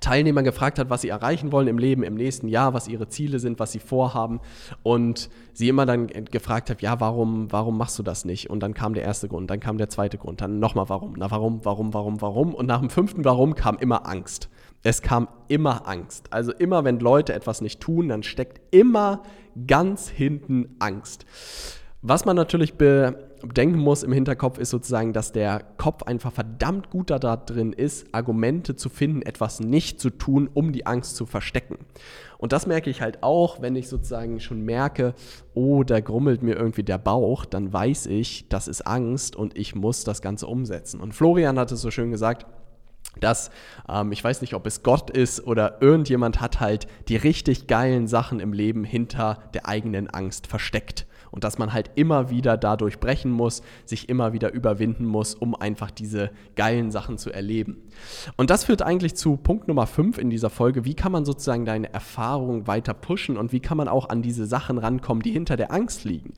Teilnehmer 0.02 0.44
gefragt 0.44 0.78
hat, 0.80 0.90
was 0.90 1.04
sie 1.04 1.10
erreichen 1.10 1.54
wollen 1.54 1.70
im 1.70 1.78
Leben 1.78 2.04
im 2.04 2.16
nächsten 2.16 2.50
Jahr, 2.50 2.74
was 2.74 2.90
ihre 2.90 3.08
Ziele 3.08 3.40
sind, 3.40 3.60
was 3.60 3.72
sie 3.72 3.80
vorhaben 3.80 4.42
und 4.84 5.30
sie 5.54 5.70
immer 5.70 5.86
dann 5.86 6.08
gefragt 6.08 6.70
hat, 6.70 6.82
ja, 6.82 7.00
warum, 7.00 7.50
warum 7.54 7.78
machst 7.78 7.98
du 7.98 8.04
das 8.04 8.26
nicht? 8.26 8.50
Und 8.50 8.62
dann 8.62 8.74
kam 8.74 8.94
der 8.94 9.04
erste 9.04 9.30
Grund, 9.30 9.50
dann 9.50 9.62
kam 9.62 9.78
der 9.78 9.88
zweite 9.88 10.18
Grund, 10.18 10.42
dann 10.42 10.60
nochmal 10.60 10.90
warum, 10.90 11.14
na 11.18 11.32
warum, 11.32 11.64
warum, 11.64 11.94
warum, 11.94 12.22
warum 12.22 12.54
und 12.54 12.66
nach 12.66 12.82
dem 12.82 12.90
fünften 12.90 13.24
Warum 13.24 13.56
kam 13.56 13.78
immer 13.78 14.06
Angst. 14.06 14.50
Es 14.84 15.02
kam 15.02 15.30
immer 15.48 15.88
Angst. 15.88 16.28
Also 16.34 16.52
immer, 16.52 16.84
wenn 16.84 17.00
Leute 17.00 17.34
etwas 17.34 17.62
nicht 17.62 17.80
tun, 17.80 18.10
dann 18.10 18.24
steckt 18.24 18.60
immer 18.72 19.24
ganz 19.66 20.10
hinten 20.10 20.76
Angst. 20.80 21.26
Was 22.02 22.26
man 22.26 22.36
natürlich 22.36 22.76
bedenken 23.48 23.80
muss 23.80 24.04
im 24.04 24.12
Hinterkopf 24.12 24.58
ist 24.58 24.70
sozusagen, 24.70 25.14
dass 25.14 25.32
der 25.32 25.64
Kopf 25.78 26.04
einfach 26.04 26.32
verdammt 26.32 26.90
gut 26.90 27.10
da 27.10 27.36
drin 27.36 27.74
ist, 27.74 28.08
Argumente 28.14 28.76
zu 28.76 28.90
finden, 28.90 29.22
etwas 29.22 29.60
nicht 29.60 30.00
zu 30.00 30.10
tun, 30.10 30.50
um 30.54 30.72
die 30.72 30.86
Angst 30.86 31.16
zu 31.16 31.26
verstecken. 31.26 31.78
Und 32.38 32.52
das 32.52 32.68
merke 32.68 32.90
ich 32.90 33.02
halt 33.02 33.24
auch, 33.24 33.62
wenn 33.62 33.76
ich 33.76 33.88
sozusagen 33.88 34.40
schon 34.40 34.62
merke, 34.62 35.14
oh, 35.54 35.84
da 35.84 36.00
grummelt 36.00 36.44
mir 36.44 36.56
irgendwie 36.56 36.84
der 36.84 36.98
Bauch, 36.98 37.46
dann 37.46 37.72
weiß 37.72 38.08
ich, 38.08 38.50
das 38.50 38.68
ist 38.68 38.82
Angst 38.82 39.36
und 39.36 39.58
ich 39.58 39.76
muss 39.76 40.04
das 40.04 40.22
Ganze 40.22 40.48
umsetzen. 40.48 41.00
Und 41.00 41.14
Florian 41.14 41.58
hat 41.58 41.72
es 41.72 41.82
so 41.82 41.92
schön 41.92 42.12
gesagt, 42.12 42.46
dass 43.20 43.50
ähm, 43.88 44.12
ich 44.12 44.24
weiß 44.24 44.42
nicht, 44.42 44.54
ob 44.54 44.68
es 44.68 44.84
Gott 44.84 45.10
ist 45.10 45.46
oder 45.48 45.82
irgendjemand 45.82 46.42
hat 46.42 46.60
halt 46.60 46.88
die 47.08 47.16
richtig 47.16 47.68
geilen 47.68 48.08
Sachen 48.08 48.40
im 48.40 48.52
Leben 48.52 48.84
hinter 48.84 49.40
der 49.54 49.68
eigenen 49.68 50.10
Angst 50.10 50.48
versteckt 50.48 51.08
und 51.36 51.44
dass 51.44 51.58
man 51.58 51.74
halt 51.74 51.92
immer 51.96 52.30
wieder 52.30 52.58
dadurch 52.58 53.00
brechen 53.00 53.30
muss, 53.30 53.62
sich 53.86 54.10
immer 54.10 54.34
wieder 54.34 54.54
überwinden 54.54 55.06
muss, 55.06 55.36
um 55.36 55.54
einfach 55.54 55.92
diese 55.92 56.32
geilen 56.56 56.92
Sachen 56.92 57.18
zu 57.18 57.32
erleben. 57.32 57.84
Und 58.38 58.50
das 58.50 58.64
führt 58.64 58.82
eigentlich 58.82 59.16
zu 59.16 59.36
Punkt 59.38 59.68
Nummer 59.68 59.86
5 59.86 60.18
in 60.18 60.30
dieser 60.30 60.50
Folge. 60.50 60.86
Wie 60.86 60.96
kann 60.96 61.12
man 61.12 61.26
sozusagen 61.26 61.66
deine 61.66 61.94
Erfahrung 61.94 62.68
weiter 62.68 62.94
pushen 62.94 63.38
und 63.38 63.52
wie 63.52 63.60
kann 63.60 63.78
man 63.78 63.90
auch 63.90 64.10
an 64.10 64.22
diese 64.22 64.46
Sachen 64.46 64.78
rankommen, 64.78 65.22
die 65.22 65.32
hinter 65.32 65.58
der 65.58 65.72
Angst 65.72 66.06
liegen? 66.06 66.34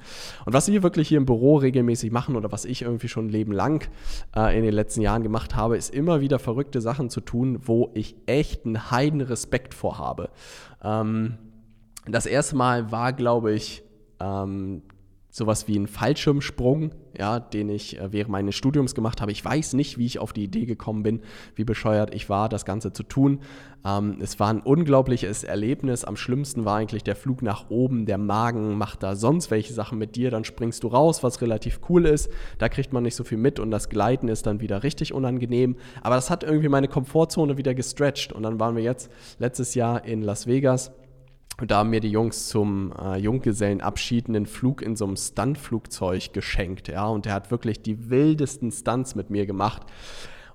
Und 0.46 0.54
was 0.54 0.70
wir 0.70 0.84
wirklich 0.84 1.08
hier 1.08 1.18
im 1.18 1.26
Büro 1.26 1.58
regelmäßig 1.58 2.12
machen 2.12 2.36
oder 2.36 2.52
was 2.52 2.66
ich 2.66 2.82
irgendwie 2.82 3.08
schon 3.08 3.28
ein 3.28 3.30
Leben 3.30 3.52
lang 3.52 3.88
äh, 4.36 4.58
in 4.58 4.64
den 4.64 4.74
letzten 4.74 5.02
Jahren 5.02 5.22
gemacht 5.22 5.56
habe, 5.56 5.78
ist 5.78 5.94
immer 5.94 6.22
wieder 6.22 6.40
verrückte 6.40 6.82
Sachen 6.82 7.12
zu 7.12 7.22
tun, 7.22 7.60
wo 7.62 7.92
ich 7.94 8.16
echt 8.26 8.66
einen 8.66 8.90
heiden 8.90 9.22
Respekt 9.22 9.76
vorhabe. 9.76 10.30
Ähm, 10.84 11.38
das 12.08 12.26
erste 12.26 12.56
Mal 12.56 12.92
war, 12.92 13.14
glaube 13.14 13.54
ich, 13.54 13.84
ähm, 14.20 14.82
sowas 15.38 15.68
wie 15.68 15.78
ein 15.78 15.88
Fallschirmsprung, 15.88 16.92
ja, 17.18 17.40
den 17.40 17.70
ich 17.70 18.00
äh, 18.00 18.12
während 18.12 18.32
meines 18.32 18.56
Studiums 18.56 18.96
gemacht 18.96 19.22
habe. 19.22 19.32
Ich 19.32 19.44
weiß 19.44 19.74
nicht, 19.74 19.98
wie 19.98 20.06
ich 20.06 20.20
auf 20.20 20.34
die 20.34 20.44
Idee 20.44 20.66
gekommen 20.66 21.04
bin, 21.04 21.22
wie 21.56 21.64
bescheuert 21.64 22.14
ich 22.14 22.28
war, 22.30 22.50
das 22.50 22.66
Ganze 22.66 22.92
zu 22.92 23.04
tun. 23.04 23.42
Ähm, 23.86 24.18
es 24.20 24.40
war 24.40 24.50
ein 24.50 24.62
unglaubliches 24.62 25.44
Erlebnis. 25.44 26.06
Am 26.06 26.16
schlimmsten 26.16 26.66
war 26.66 26.78
eigentlich 26.78 27.04
der 27.04 27.16
Flug 27.16 27.42
nach 27.42 27.70
oben. 27.70 28.06
Der 28.06 28.18
Magen 28.18 28.78
macht 28.78 29.04
da 29.04 29.16
sonst 29.16 29.52
welche 29.52 29.74
Sachen 29.74 30.00
mit 30.00 30.16
dir. 30.16 30.32
Dann 30.32 30.44
springst 30.44 30.84
du 30.84 30.88
raus, 30.88 31.24
was 31.24 31.42
relativ 31.42 31.82
cool 31.90 32.06
ist. 32.06 32.32
Da 32.58 32.68
kriegt 32.68 32.92
man 32.92 33.04
nicht 33.04 33.16
so 33.16 33.24
viel 33.24 33.38
mit 33.38 33.60
und 33.60 33.70
das 33.70 33.90
Gleiten 33.90 34.30
ist 34.30 34.48
dann 34.48 34.60
wieder 34.60 34.82
richtig 34.84 35.14
unangenehm. 35.14 35.76
Aber 36.02 36.16
das 36.16 36.30
hat 36.30 36.44
irgendwie 36.44 36.70
meine 36.70 36.88
Komfortzone 36.88 37.58
wieder 37.58 37.76
gestretched. 37.76 38.34
Und 38.34 38.44
dann 38.44 38.60
waren 38.60 38.76
wir 38.76 38.84
jetzt 38.84 39.12
letztes 39.38 39.76
Jahr 39.76 40.04
in 40.04 40.24
Las 40.24 40.48
Vegas 40.48 40.92
und 41.60 41.72
da 41.72 41.78
haben 41.78 41.90
mir 41.90 42.02
die 42.02 42.12
Jungs 42.12 42.48
zum 42.48 42.94
äh, 43.02 43.18
Junggesellenabschied 43.18 44.30
einen 44.30 44.46
Flug 44.46 44.82
in 44.84 44.96
so 44.96 45.06
einem 45.06 45.18
Stuntflugzeug 45.18 46.32
geschenkt. 46.32 46.88
Ja, 46.88 47.08
und 47.08 47.26
der 47.26 47.34
hat 47.34 47.50
wirklich 47.50 47.82
die 47.82 48.10
wildesten 48.10 48.72
Stunts 48.72 49.16
mit 49.16 49.32
mir 49.32 49.48
gemacht. 49.48 49.82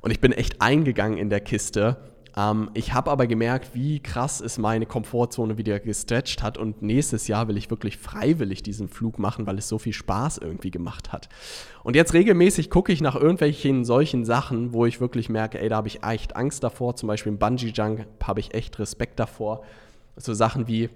Und 0.01 0.13
ich 0.13 0.21
bin 0.21 0.33
echt 0.33 0.63
eingegangen 0.63 1.19
in 1.19 1.29
der 1.29 1.41
Kiste. 1.41 1.97
Ähm, 2.37 2.71
ich 2.75 2.95
habe 2.95 3.11
aber 3.11 3.27
gemerkt, 3.27 3.75
wie 3.75 3.99
krass 3.99 4.41
es 4.41 4.59
meine 4.59 4.87
Komfortzone 4.87 5.59
wieder 5.59 5.81
gestretcht 5.81 6.41
hat. 6.41 6.57
Und 6.57 6.83
nächstes 6.83 7.27
Jahr 7.27 7.49
will 7.49 7.57
ich 7.57 7.69
wirklich 7.69 7.97
freiwillig 7.97 8.63
diesen 8.63 8.89
Flug 8.89 9.19
machen, 9.19 9.45
weil 9.49 9.59
es 9.59 9.69
so 9.69 9.79
viel 9.79 9.93
Spaß 9.93 10.39
irgendwie 10.39 10.71
gemacht 10.71 11.13
hat. 11.13 11.29
Und 11.83 11.97
jetzt 11.97 12.15
regelmäßig 12.15 12.71
gucke 12.71 12.93
ich 12.93 13.01
nach 13.01 13.17
irgendwelchen 13.17 13.85
solchen 13.85 14.25
Sachen, 14.25 14.73
wo 14.73 14.87
ich 14.87 15.01
wirklich 15.01 15.29
merke, 15.29 15.61
ey, 15.61 15.69
da 15.69 15.79
habe 15.79 15.89
ich 15.89 16.05
echt 16.05 16.37
Angst 16.37 16.63
davor. 16.63 16.95
Zum 16.95 17.09
Beispiel 17.09 17.33
im 17.33 17.39
Bungee-Jump 17.41 18.07
habe 18.23 18.39
ich 18.39 18.55
echt 18.55 18.79
Respekt 18.79 19.19
davor 19.19 19.65
so 20.17 20.35
Sachen 20.35 20.69
wie, 20.69 20.91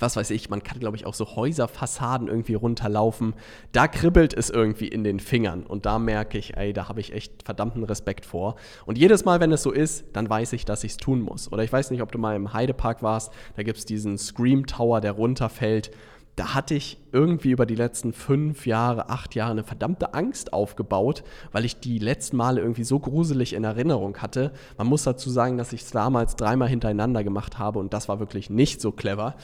was 0.00 0.16
weiß 0.16 0.30
ich, 0.30 0.48
man 0.48 0.62
kann, 0.62 0.78
glaube 0.78 0.96
ich, 0.96 1.06
auch 1.06 1.14
so 1.14 1.36
Häuserfassaden 1.36 2.28
irgendwie 2.28 2.54
runterlaufen. 2.54 3.34
Da 3.72 3.88
kribbelt 3.88 4.34
es 4.34 4.50
irgendwie 4.50 4.88
in 4.88 5.04
den 5.04 5.20
Fingern 5.20 5.64
und 5.64 5.86
da 5.86 5.98
merke 5.98 6.38
ich, 6.38 6.56
ey, 6.56 6.72
da 6.72 6.88
habe 6.88 7.00
ich 7.00 7.12
echt 7.12 7.42
verdammten 7.42 7.84
Respekt 7.84 8.24
vor. 8.24 8.56
Und 8.86 8.98
jedes 8.98 9.24
Mal, 9.24 9.40
wenn 9.40 9.52
es 9.52 9.62
so 9.62 9.72
ist, 9.72 10.04
dann 10.12 10.28
weiß 10.28 10.52
ich, 10.52 10.64
dass 10.64 10.84
ich 10.84 10.92
es 10.92 10.96
tun 10.98 11.20
muss. 11.20 11.50
Oder 11.52 11.64
ich 11.64 11.72
weiß 11.72 11.90
nicht, 11.90 12.02
ob 12.02 12.12
du 12.12 12.18
mal 12.18 12.36
im 12.36 12.52
Heidepark 12.52 13.02
warst, 13.02 13.32
da 13.56 13.62
gibt 13.62 13.78
es 13.78 13.84
diesen 13.84 14.18
Scream 14.18 14.66
Tower, 14.66 15.00
der 15.00 15.12
runterfällt 15.12 15.90
da 16.38 16.54
hatte 16.54 16.74
ich 16.74 16.98
irgendwie 17.10 17.50
über 17.50 17.66
die 17.66 17.74
letzten 17.74 18.12
fünf 18.12 18.64
Jahre, 18.64 19.08
acht 19.08 19.34
Jahre 19.34 19.50
eine 19.50 19.64
verdammte 19.64 20.14
Angst 20.14 20.52
aufgebaut, 20.52 21.24
weil 21.50 21.64
ich 21.64 21.80
die 21.80 21.98
letzten 21.98 22.36
Male 22.36 22.60
irgendwie 22.60 22.84
so 22.84 23.00
gruselig 23.00 23.54
in 23.54 23.64
Erinnerung 23.64 24.18
hatte. 24.18 24.52
Man 24.76 24.86
muss 24.86 25.02
dazu 25.02 25.30
sagen, 25.30 25.58
dass 25.58 25.72
ich 25.72 25.82
es 25.82 25.90
damals 25.90 26.36
dreimal 26.36 26.68
hintereinander 26.68 27.24
gemacht 27.24 27.58
habe 27.58 27.80
und 27.80 27.92
das 27.92 28.08
war 28.08 28.20
wirklich 28.20 28.50
nicht 28.50 28.80
so 28.80 28.92
clever 28.92 29.34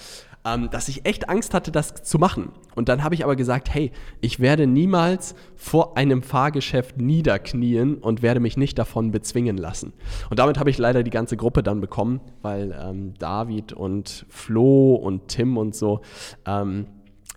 ähm, 0.44 0.68
dass 0.70 0.88
ich 0.88 1.06
echt 1.06 1.28
Angst 1.28 1.54
hatte, 1.54 1.72
das 1.72 1.94
zu 1.94 2.18
machen. 2.18 2.50
Und 2.74 2.88
dann 2.88 3.02
habe 3.02 3.14
ich 3.14 3.24
aber 3.24 3.36
gesagt, 3.36 3.72
hey, 3.72 3.92
ich 4.20 4.40
werde 4.40 4.66
niemals 4.66 5.34
vor 5.56 5.96
einem 5.96 6.22
Fahrgeschäft 6.22 6.98
niederknien 6.98 7.96
und 7.96 8.22
werde 8.22 8.40
mich 8.40 8.56
nicht 8.56 8.78
davon 8.78 9.10
bezwingen 9.10 9.56
lassen. 9.56 9.92
Und 10.28 10.38
damit 10.38 10.58
habe 10.58 10.70
ich 10.70 10.78
leider 10.78 11.02
die 11.02 11.10
ganze 11.10 11.36
Gruppe 11.36 11.62
dann 11.62 11.80
bekommen, 11.80 12.20
weil 12.42 12.76
ähm, 12.78 13.14
David 13.18 13.72
und 13.72 14.26
Flo 14.28 14.94
und 14.96 15.28
Tim 15.28 15.56
und 15.56 15.74
so, 15.74 16.00
ähm, 16.46 16.83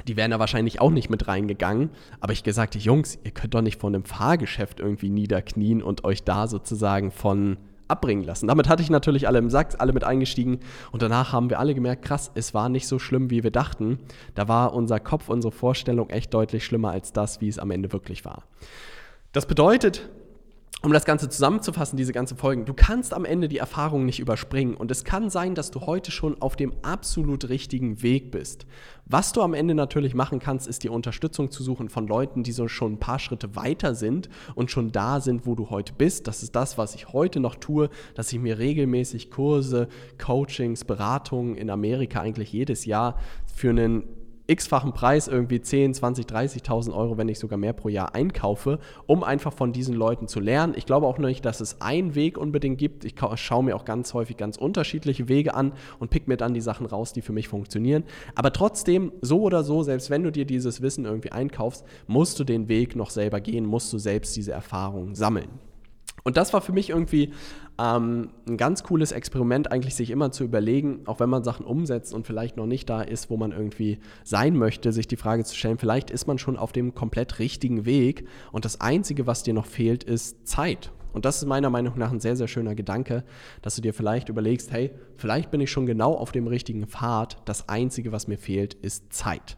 die 0.08 0.18
wären 0.18 0.32
da 0.32 0.40
wahrscheinlich 0.40 0.82
auch 0.82 0.92
nicht 0.92 1.10
mit 1.10 1.28
reingegangen. 1.28 1.90
Aber 2.20 2.34
ich 2.34 2.44
gesagt, 2.44 2.76
Jungs, 2.76 3.20
ihr 3.24 3.32
könnt 3.32 3.54
doch 3.54 3.62
nicht 3.62 3.80
vor 3.80 3.90
einem 3.90 4.06
Fahrgeschäft 4.06 4.80
irgendwie 4.80 5.10
niederknien 5.10 5.82
und 5.84 6.04
euch 6.04 6.24
da 6.24 6.48
sozusagen 6.48 7.12
von 7.12 7.58
abbringen 7.88 8.24
lassen. 8.24 8.48
Damit 8.48 8.68
hatte 8.68 8.84
ich 8.84 8.90
natürlich 8.90 9.28
alle 9.28 9.40
im 9.40 9.50
Sack, 9.50 9.76
alle 9.80 9.94
mit 9.94 10.04
eingestiegen 10.04 10.60
und 10.92 11.02
danach 11.02 11.32
haben 11.32 11.50
wir 11.50 11.60
alle 11.60 11.74
gemerkt, 11.74 12.04
krass, 12.04 12.32
es 12.36 12.54
war 12.54 12.70
nicht 12.70 12.88
so 12.88 13.00
schlimm, 13.00 13.30
wie 13.30 13.44
wir 13.44 13.52
dachten. 13.52 14.00
Da 14.36 14.48
war 14.48 14.74
unser 14.74 15.00
Kopf, 15.00 15.30
unsere 15.30 15.52
Vorstellung 15.52 16.10
echt 16.10 16.34
deutlich 16.34 16.66
schlimmer 16.66 16.92
als 16.92 17.14
das, 17.14 17.42
wie 17.42 17.48
es 17.48 17.60
am 17.60 17.72
Ende 17.72 17.94
wirklich 17.94 18.26
war. 18.26 18.44
Das 19.32 19.46
bedeutet, 19.46 20.10
um 20.84 20.94
das 20.94 21.06
Ganze 21.06 21.28
zusammenzufassen, 21.28 21.98
diese 21.98 22.14
ganze 22.14 22.36
Folgen, 22.36 22.66
du 22.66 22.74
kannst 22.74 23.14
am 23.14 23.26
Ende 23.26 23.48
die 23.48 23.58
Erfahrung 23.58 24.06
nicht 24.06 24.20
überspringen 24.20 24.76
und 24.76 24.92
es 24.92 25.04
kann 25.04 25.32
sein, 25.32 25.56
dass 25.56 25.72
du 25.72 25.82
heute 25.82 26.12
schon 26.12 26.40
auf 26.40 26.56
dem 26.56 26.72
absolut 26.84 27.50
richtigen 27.50 28.04
Weg 28.04 28.30
bist. 28.30 28.68
Was 29.06 29.34
du 29.34 29.42
am 29.42 29.56
Ende 29.56 29.74
natürlich 29.74 30.14
machen 30.14 30.38
kannst, 30.40 30.68
ist 30.68 30.84
die 30.84 30.90
Unterstützung 30.90 31.50
zu 31.50 31.64
suchen 31.64 31.90
von 31.90 32.06
Leuten, 32.08 32.44
die 32.44 32.52
so 32.52 32.68
schon 32.68 32.94
ein 32.94 33.00
paar 33.00 33.18
Schritte 33.18 33.56
weiter 33.56 33.96
sind 33.96 34.30
und 34.54 34.70
schon 34.70 34.92
da 34.92 35.20
sind, 35.20 35.48
wo 35.48 35.56
du 35.56 35.72
heute 35.72 35.94
bist. 35.94 36.28
Das 36.28 36.44
ist 36.44 36.56
das, 36.56 36.78
was 36.78 36.94
ich 36.94 37.12
heute 37.12 37.40
noch 37.40 37.56
tue, 37.56 37.90
dass 38.14 38.32
ich 38.32 38.40
mir 38.40 38.60
regelmäßig 38.60 39.32
Kurse, 39.32 39.88
Coachings, 40.24 40.86
Beratungen 40.86 41.56
in 41.56 41.72
Amerika 41.72 42.22
eigentlich 42.22 42.52
jedes 42.54 42.86
Jahr 42.86 43.20
für 43.48 43.72
einen 43.72 44.04
x-fachen 44.48 44.94
Preis, 44.94 45.28
irgendwie 45.28 45.62
10, 45.62 45.94
20, 45.94 46.26
30.000 46.26 46.94
Euro, 46.94 47.18
wenn 47.18 47.28
nicht 47.28 47.40
sogar 47.40 47.58
mehr 47.58 47.74
pro 47.74 47.90
Jahr 47.90 48.16
einkaufe, 48.16 48.80
um 49.06 49.24
einfach 49.24 49.54
von 49.54 49.74
diesen 49.74 49.96
Leuten 49.96 50.28
zu 50.28 50.40
lernen. 50.40 50.74
Ich 50.76 50.86
glaube 50.86 51.06
auch 51.06 51.18
nicht, 51.18 51.46
dass 51.46 51.62
es 51.62 51.82
einen 51.82 52.16
Weg 52.16 52.38
unbedingt 52.38 52.78
gibt. 52.78 53.06
Ich 53.06 53.16
schaue 53.36 53.64
mir 53.64 53.76
auch 53.76 53.86
ganz 53.86 54.14
häufig 54.14 54.38
ganz 54.38 54.58
unterschiedliche 54.58 55.28
Wege 55.28 55.54
an 55.54 55.74
und 56.00 56.10
pick 56.10 56.28
mir 56.28 56.38
dann 56.38 56.54
die 56.54 56.62
Sachen 56.62 56.86
raus, 56.86 57.14
die 57.14 57.22
für 57.22 57.34
mich 57.34 57.48
funktionieren. 57.48 58.04
Aber 58.36 58.54
trotzdem, 58.54 59.12
so 59.22 59.42
oder 59.42 59.64
so, 59.64 59.84
selbst 59.84 60.10
wenn 60.10 60.24
du 60.24 60.32
dir 60.32 60.46
dieses 60.46 60.82
Wissen 60.82 61.06
irgendwie 61.06 61.32
einkaufst, 61.32 61.86
musst 62.08 62.40
du 62.40 62.44
den 62.44 62.70
Weg 62.70 62.96
noch 62.96 63.10
selber 63.10 63.42
gehen, 63.42 63.66
musst 63.66 63.92
du 63.92 63.98
selbst 63.98 64.36
diese 64.36 64.54
Erfahrungen 64.54 65.16
sammeln. 65.16 65.50
Und 66.28 66.36
das 66.36 66.52
war 66.52 66.60
für 66.60 66.74
mich 66.74 66.90
irgendwie 66.90 67.32
ähm, 67.80 68.32
ein 68.50 68.58
ganz 68.58 68.84
cooles 68.84 69.14
Experiment, 69.14 69.72
eigentlich 69.72 69.96
sich 69.96 70.10
immer 70.10 70.30
zu 70.30 70.44
überlegen, 70.44 71.04
auch 71.06 71.22
wenn 71.22 71.30
man 71.30 71.46
Sachen 71.46 71.66
umsetzt 71.66 72.14
und 72.14 72.28
vielleicht 72.28 72.58
noch 72.58 72.66
nicht 72.66 72.90
da 72.90 73.02
ist, 73.02 73.30
wo 73.30 73.38
man 73.38 73.54
irgendwie 73.54 74.00
sein 74.26 74.58
möchte, 74.58 74.92
sich 74.92 75.08
die 75.08 75.16
Frage 75.16 75.46
zu 75.46 75.56
stellen, 75.56 75.78
vielleicht 75.78 76.12
ist 76.12 76.28
man 76.28 76.38
schon 76.38 76.58
auf 76.58 76.74
dem 76.74 76.94
komplett 76.94 77.40
richtigen 77.40 77.86
Weg 77.86 78.28
und 78.52 78.66
das 78.66 78.82
Einzige, 78.82 79.26
was 79.26 79.44
dir 79.44 79.54
noch 79.54 79.68
fehlt, 79.68 80.04
ist 80.04 80.46
Zeit. 80.46 80.92
Und 81.14 81.24
das 81.24 81.38
ist 81.38 81.46
meiner 81.46 81.70
Meinung 81.70 81.98
nach 81.98 82.12
ein 82.12 82.20
sehr, 82.20 82.36
sehr 82.36 82.50
schöner 82.50 82.76
Gedanke, 82.76 83.24
dass 83.62 83.78
du 83.78 83.82
dir 83.82 83.94
vielleicht 83.94 84.28
überlegst, 84.28 84.74
hey, 84.74 84.92
vielleicht 85.16 85.50
bin 85.50 85.62
ich 85.62 85.72
schon 85.72 85.86
genau 85.86 86.14
auf 86.14 86.34
dem 86.34 86.48
richtigen 86.48 86.88
Pfad. 86.88 87.38
Das 87.46 87.70
Einzige, 87.70 88.12
was 88.12 88.28
mir 88.28 88.38
fehlt, 88.38 88.74
ist 88.74 89.14
Zeit. 89.14 89.56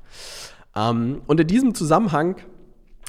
Ähm, 0.75 1.23
und 1.25 1.39
in 1.39 1.47
diesem 1.47 1.73
Zusammenhang 1.73 2.36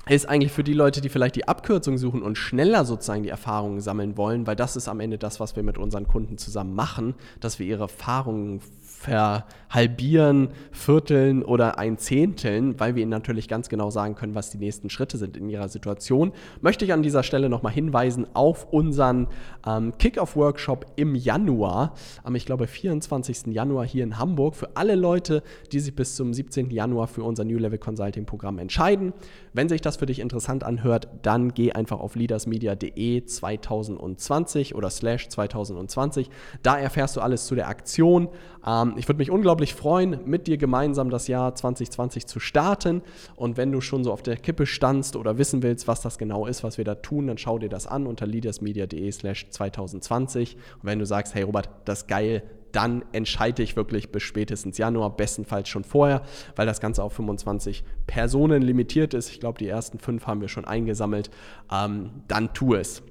ist 0.08 0.28
eigentlich 0.28 0.52
für 0.52 0.64
die 0.64 0.72
Leute, 0.72 1.00
die 1.00 1.08
vielleicht 1.08 1.36
die 1.36 1.46
Abkürzung 1.46 1.98
suchen 1.98 2.22
und 2.22 2.36
schneller 2.36 2.84
sozusagen 2.84 3.22
die 3.22 3.28
Erfahrungen 3.28 3.80
sammeln 3.80 4.16
wollen, 4.16 4.46
weil 4.46 4.56
das 4.56 4.76
ist 4.76 4.88
am 4.88 5.00
Ende 5.00 5.18
das, 5.18 5.40
was 5.40 5.56
wir 5.56 5.62
mit 5.62 5.78
unseren 5.78 6.08
Kunden 6.08 6.38
zusammen 6.38 6.74
machen, 6.74 7.14
dass 7.40 7.58
wir 7.58 7.66
ihre 7.66 7.82
Erfahrungen 7.82 8.60
verhalbieren, 9.00 10.50
vierteln 10.72 11.42
oder 11.42 11.78
ein 11.78 11.96
Zehnteln, 11.96 12.78
weil 12.78 12.96
wir 12.96 13.02
ihnen 13.02 13.10
natürlich 13.10 13.48
ganz 13.48 13.70
genau 13.70 13.90
sagen 13.90 14.14
können, 14.14 14.34
was 14.34 14.50
die 14.50 14.58
nächsten 14.58 14.90
Schritte 14.90 15.16
sind 15.16 15.38
in 15.38 15.48
ihrer 15.48 15.68
Situation, 15.68 16.32
möchte 16.60 16.84
ich 16.84 16.92
an 16.92 17.02
dieser 17.02 17.22
Stelle 17.22 17.48
nochmal 17.48 17.72
hinweisen 17.72 18.26
auf 18.34 18.70
unseren 18.70 19.28
ähm, 19.66 19.94
Kick-Off-Workshop 19.96 20.84
im 20.96 21.14
Januar, 21.14 21.94
am, 22.24 22.34
ich 22.34 22.44
glaube, 22.44 22.66
24. 22.66 23.46
Januar 23.54 23.86
hier 23.86 24.04
in 24.04 24.18
Hamburg, 24.18 24.54
für 24.54 24.76
alle 24.76 24.96
Leute, 24.96 25.42
die 25.72 25.80
sich 25.80 25.94
bis 25.96 26.16
zum 26.16 26.34
17. 26.34 26.70
Januar 26.70 27.06
für 27.06 27.22
unser 27.22 27.44
New 27.44 27.58
Level 27.58 27.78
Consulting 27.78 28.26
Programm 28.26 28.58
entscheiden. 28.58 29.14
Wenn 29.54 29.70
sich 29.70 29.80
das 29.80 29.96
für 30.00 30.06
dich 30.06 30.18
interessant 30.18 30.64
anhört, 30.64 31.08
dann 31.22 31.54
geh 31.54 31.72
einfach 31.72 32.00
auf 32.00 32.16
leadersmedia.de 32.16 33.24
2020 33.24 34.74
oder 34.74 34.90
slash 34.90 35.28
2020. 35.28 36.28
Da 36.64 36.76
erfährst 36.76 37.16
du 37.16 37.20
alles 37.20 37.46
zu 37.46 37.54
der 37.54 37.68
Aktion. 37.68 38.28
Ähm, 38.66 38.94
ich 38.96 39.08
würde 39.08 39.18
mich 39.18 39.30
unglaublich 39.30 39.74
freuen, 39.74 40.18
mit 40.24 40.48
dir 40.48 40.56
gemeinsam 40.56 41.10
das 41.10 41.28
Jahr 41.28 41.54
2020 41.54 42.26
zu 42.26 42.40
starten. 42.40 43.02
Und 43.36 43.56
wenn 43.56 43.70
du 43.70 43.80
schon 43.80 44.02
so 44.02 44.12
auf 44.12 44.22
der 44.22 44.36
Kippe 44.36 44.66
standst 44.66 45.14
oder 45.14 45.38
wissen 45.38 45.62
willst, 45.62 45.86
was 45.86 46.00
das 46.00 46.18
genau 46.18 46.46
ist, 46.46 46.64
was 46.64 46.78
wir 46.78 46.84
da 46.84 46.96
tun, 46.96 47.28
dann 47.28 47.38
schau 47.38 47.58
dir 47.58 47.68
das 47.68 47.86
an 47.86 48.06
unter 48.06 48.26
leadersmedia.de 48.26 49.12
slash 49.12 49.50
2020. 49.50 50.56
Und 50.56 50.62
wenn 50.82 50.98
du 50.98 51.06
sagst, 51.06 51.34
hey 51.34 51.42
Robert, 51.44 51.68
das 51.84 52.00
ist 52.00 52.08
geil, 52.08 52.42
dann 52.72 53.04
entscheide 53.12 53.62
ich 53.62 53.76
wirklich 53.76 54.10
bis 54.10 54.22
spätestens 54.22 54.78
Januar, 54.78 55.16
bestenfalls 55.16 55.68
schon 55.68 55.84
vorher, 55.84 56.22
weil 56.56 56.66
das 56.66 56.80
Ganze 56.80 57.02
auf 57.02 57.12
25 57.14 57.84
Personen 58.06 58.62
limitiert 58.62 59.14
ist. 59.14 59.30
Ich 59.30 59.40
glaube, 59.40 59.58
die 59.58 59.68
ersten 59.68 59.98
fünf 59.98 60.26
haben 60.26 60.40
wir 60.40 60.48
schon 60.48 60.64
eingesammelt. 60.64 61.30
Ähm, 61.72 62.10
dann 62.28 62.52
tu 62.54 62.74
es. 62.74 63.02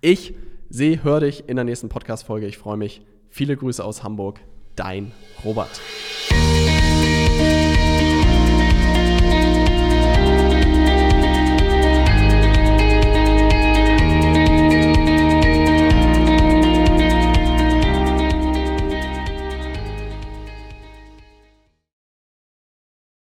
Ich 0.00 0.34
sehe, 0.68 1.02
höre 1.02 1.20
dich 1.20 1.48
in 1.48 1.56
der 1.56 1.64
nächsten 1.64 1.88
Podcast-Folge. 1.88 2.46
Ich 2.46 2.58
freue 2.58 2.76
mich. 2.76 3.02
Viele 3.30 3.56
Grüße 3.56 3.84
aus 3.84 4.02
Hamburg 4.02 4.40
dein 4.76 5.12
Robert. 5.44 5.80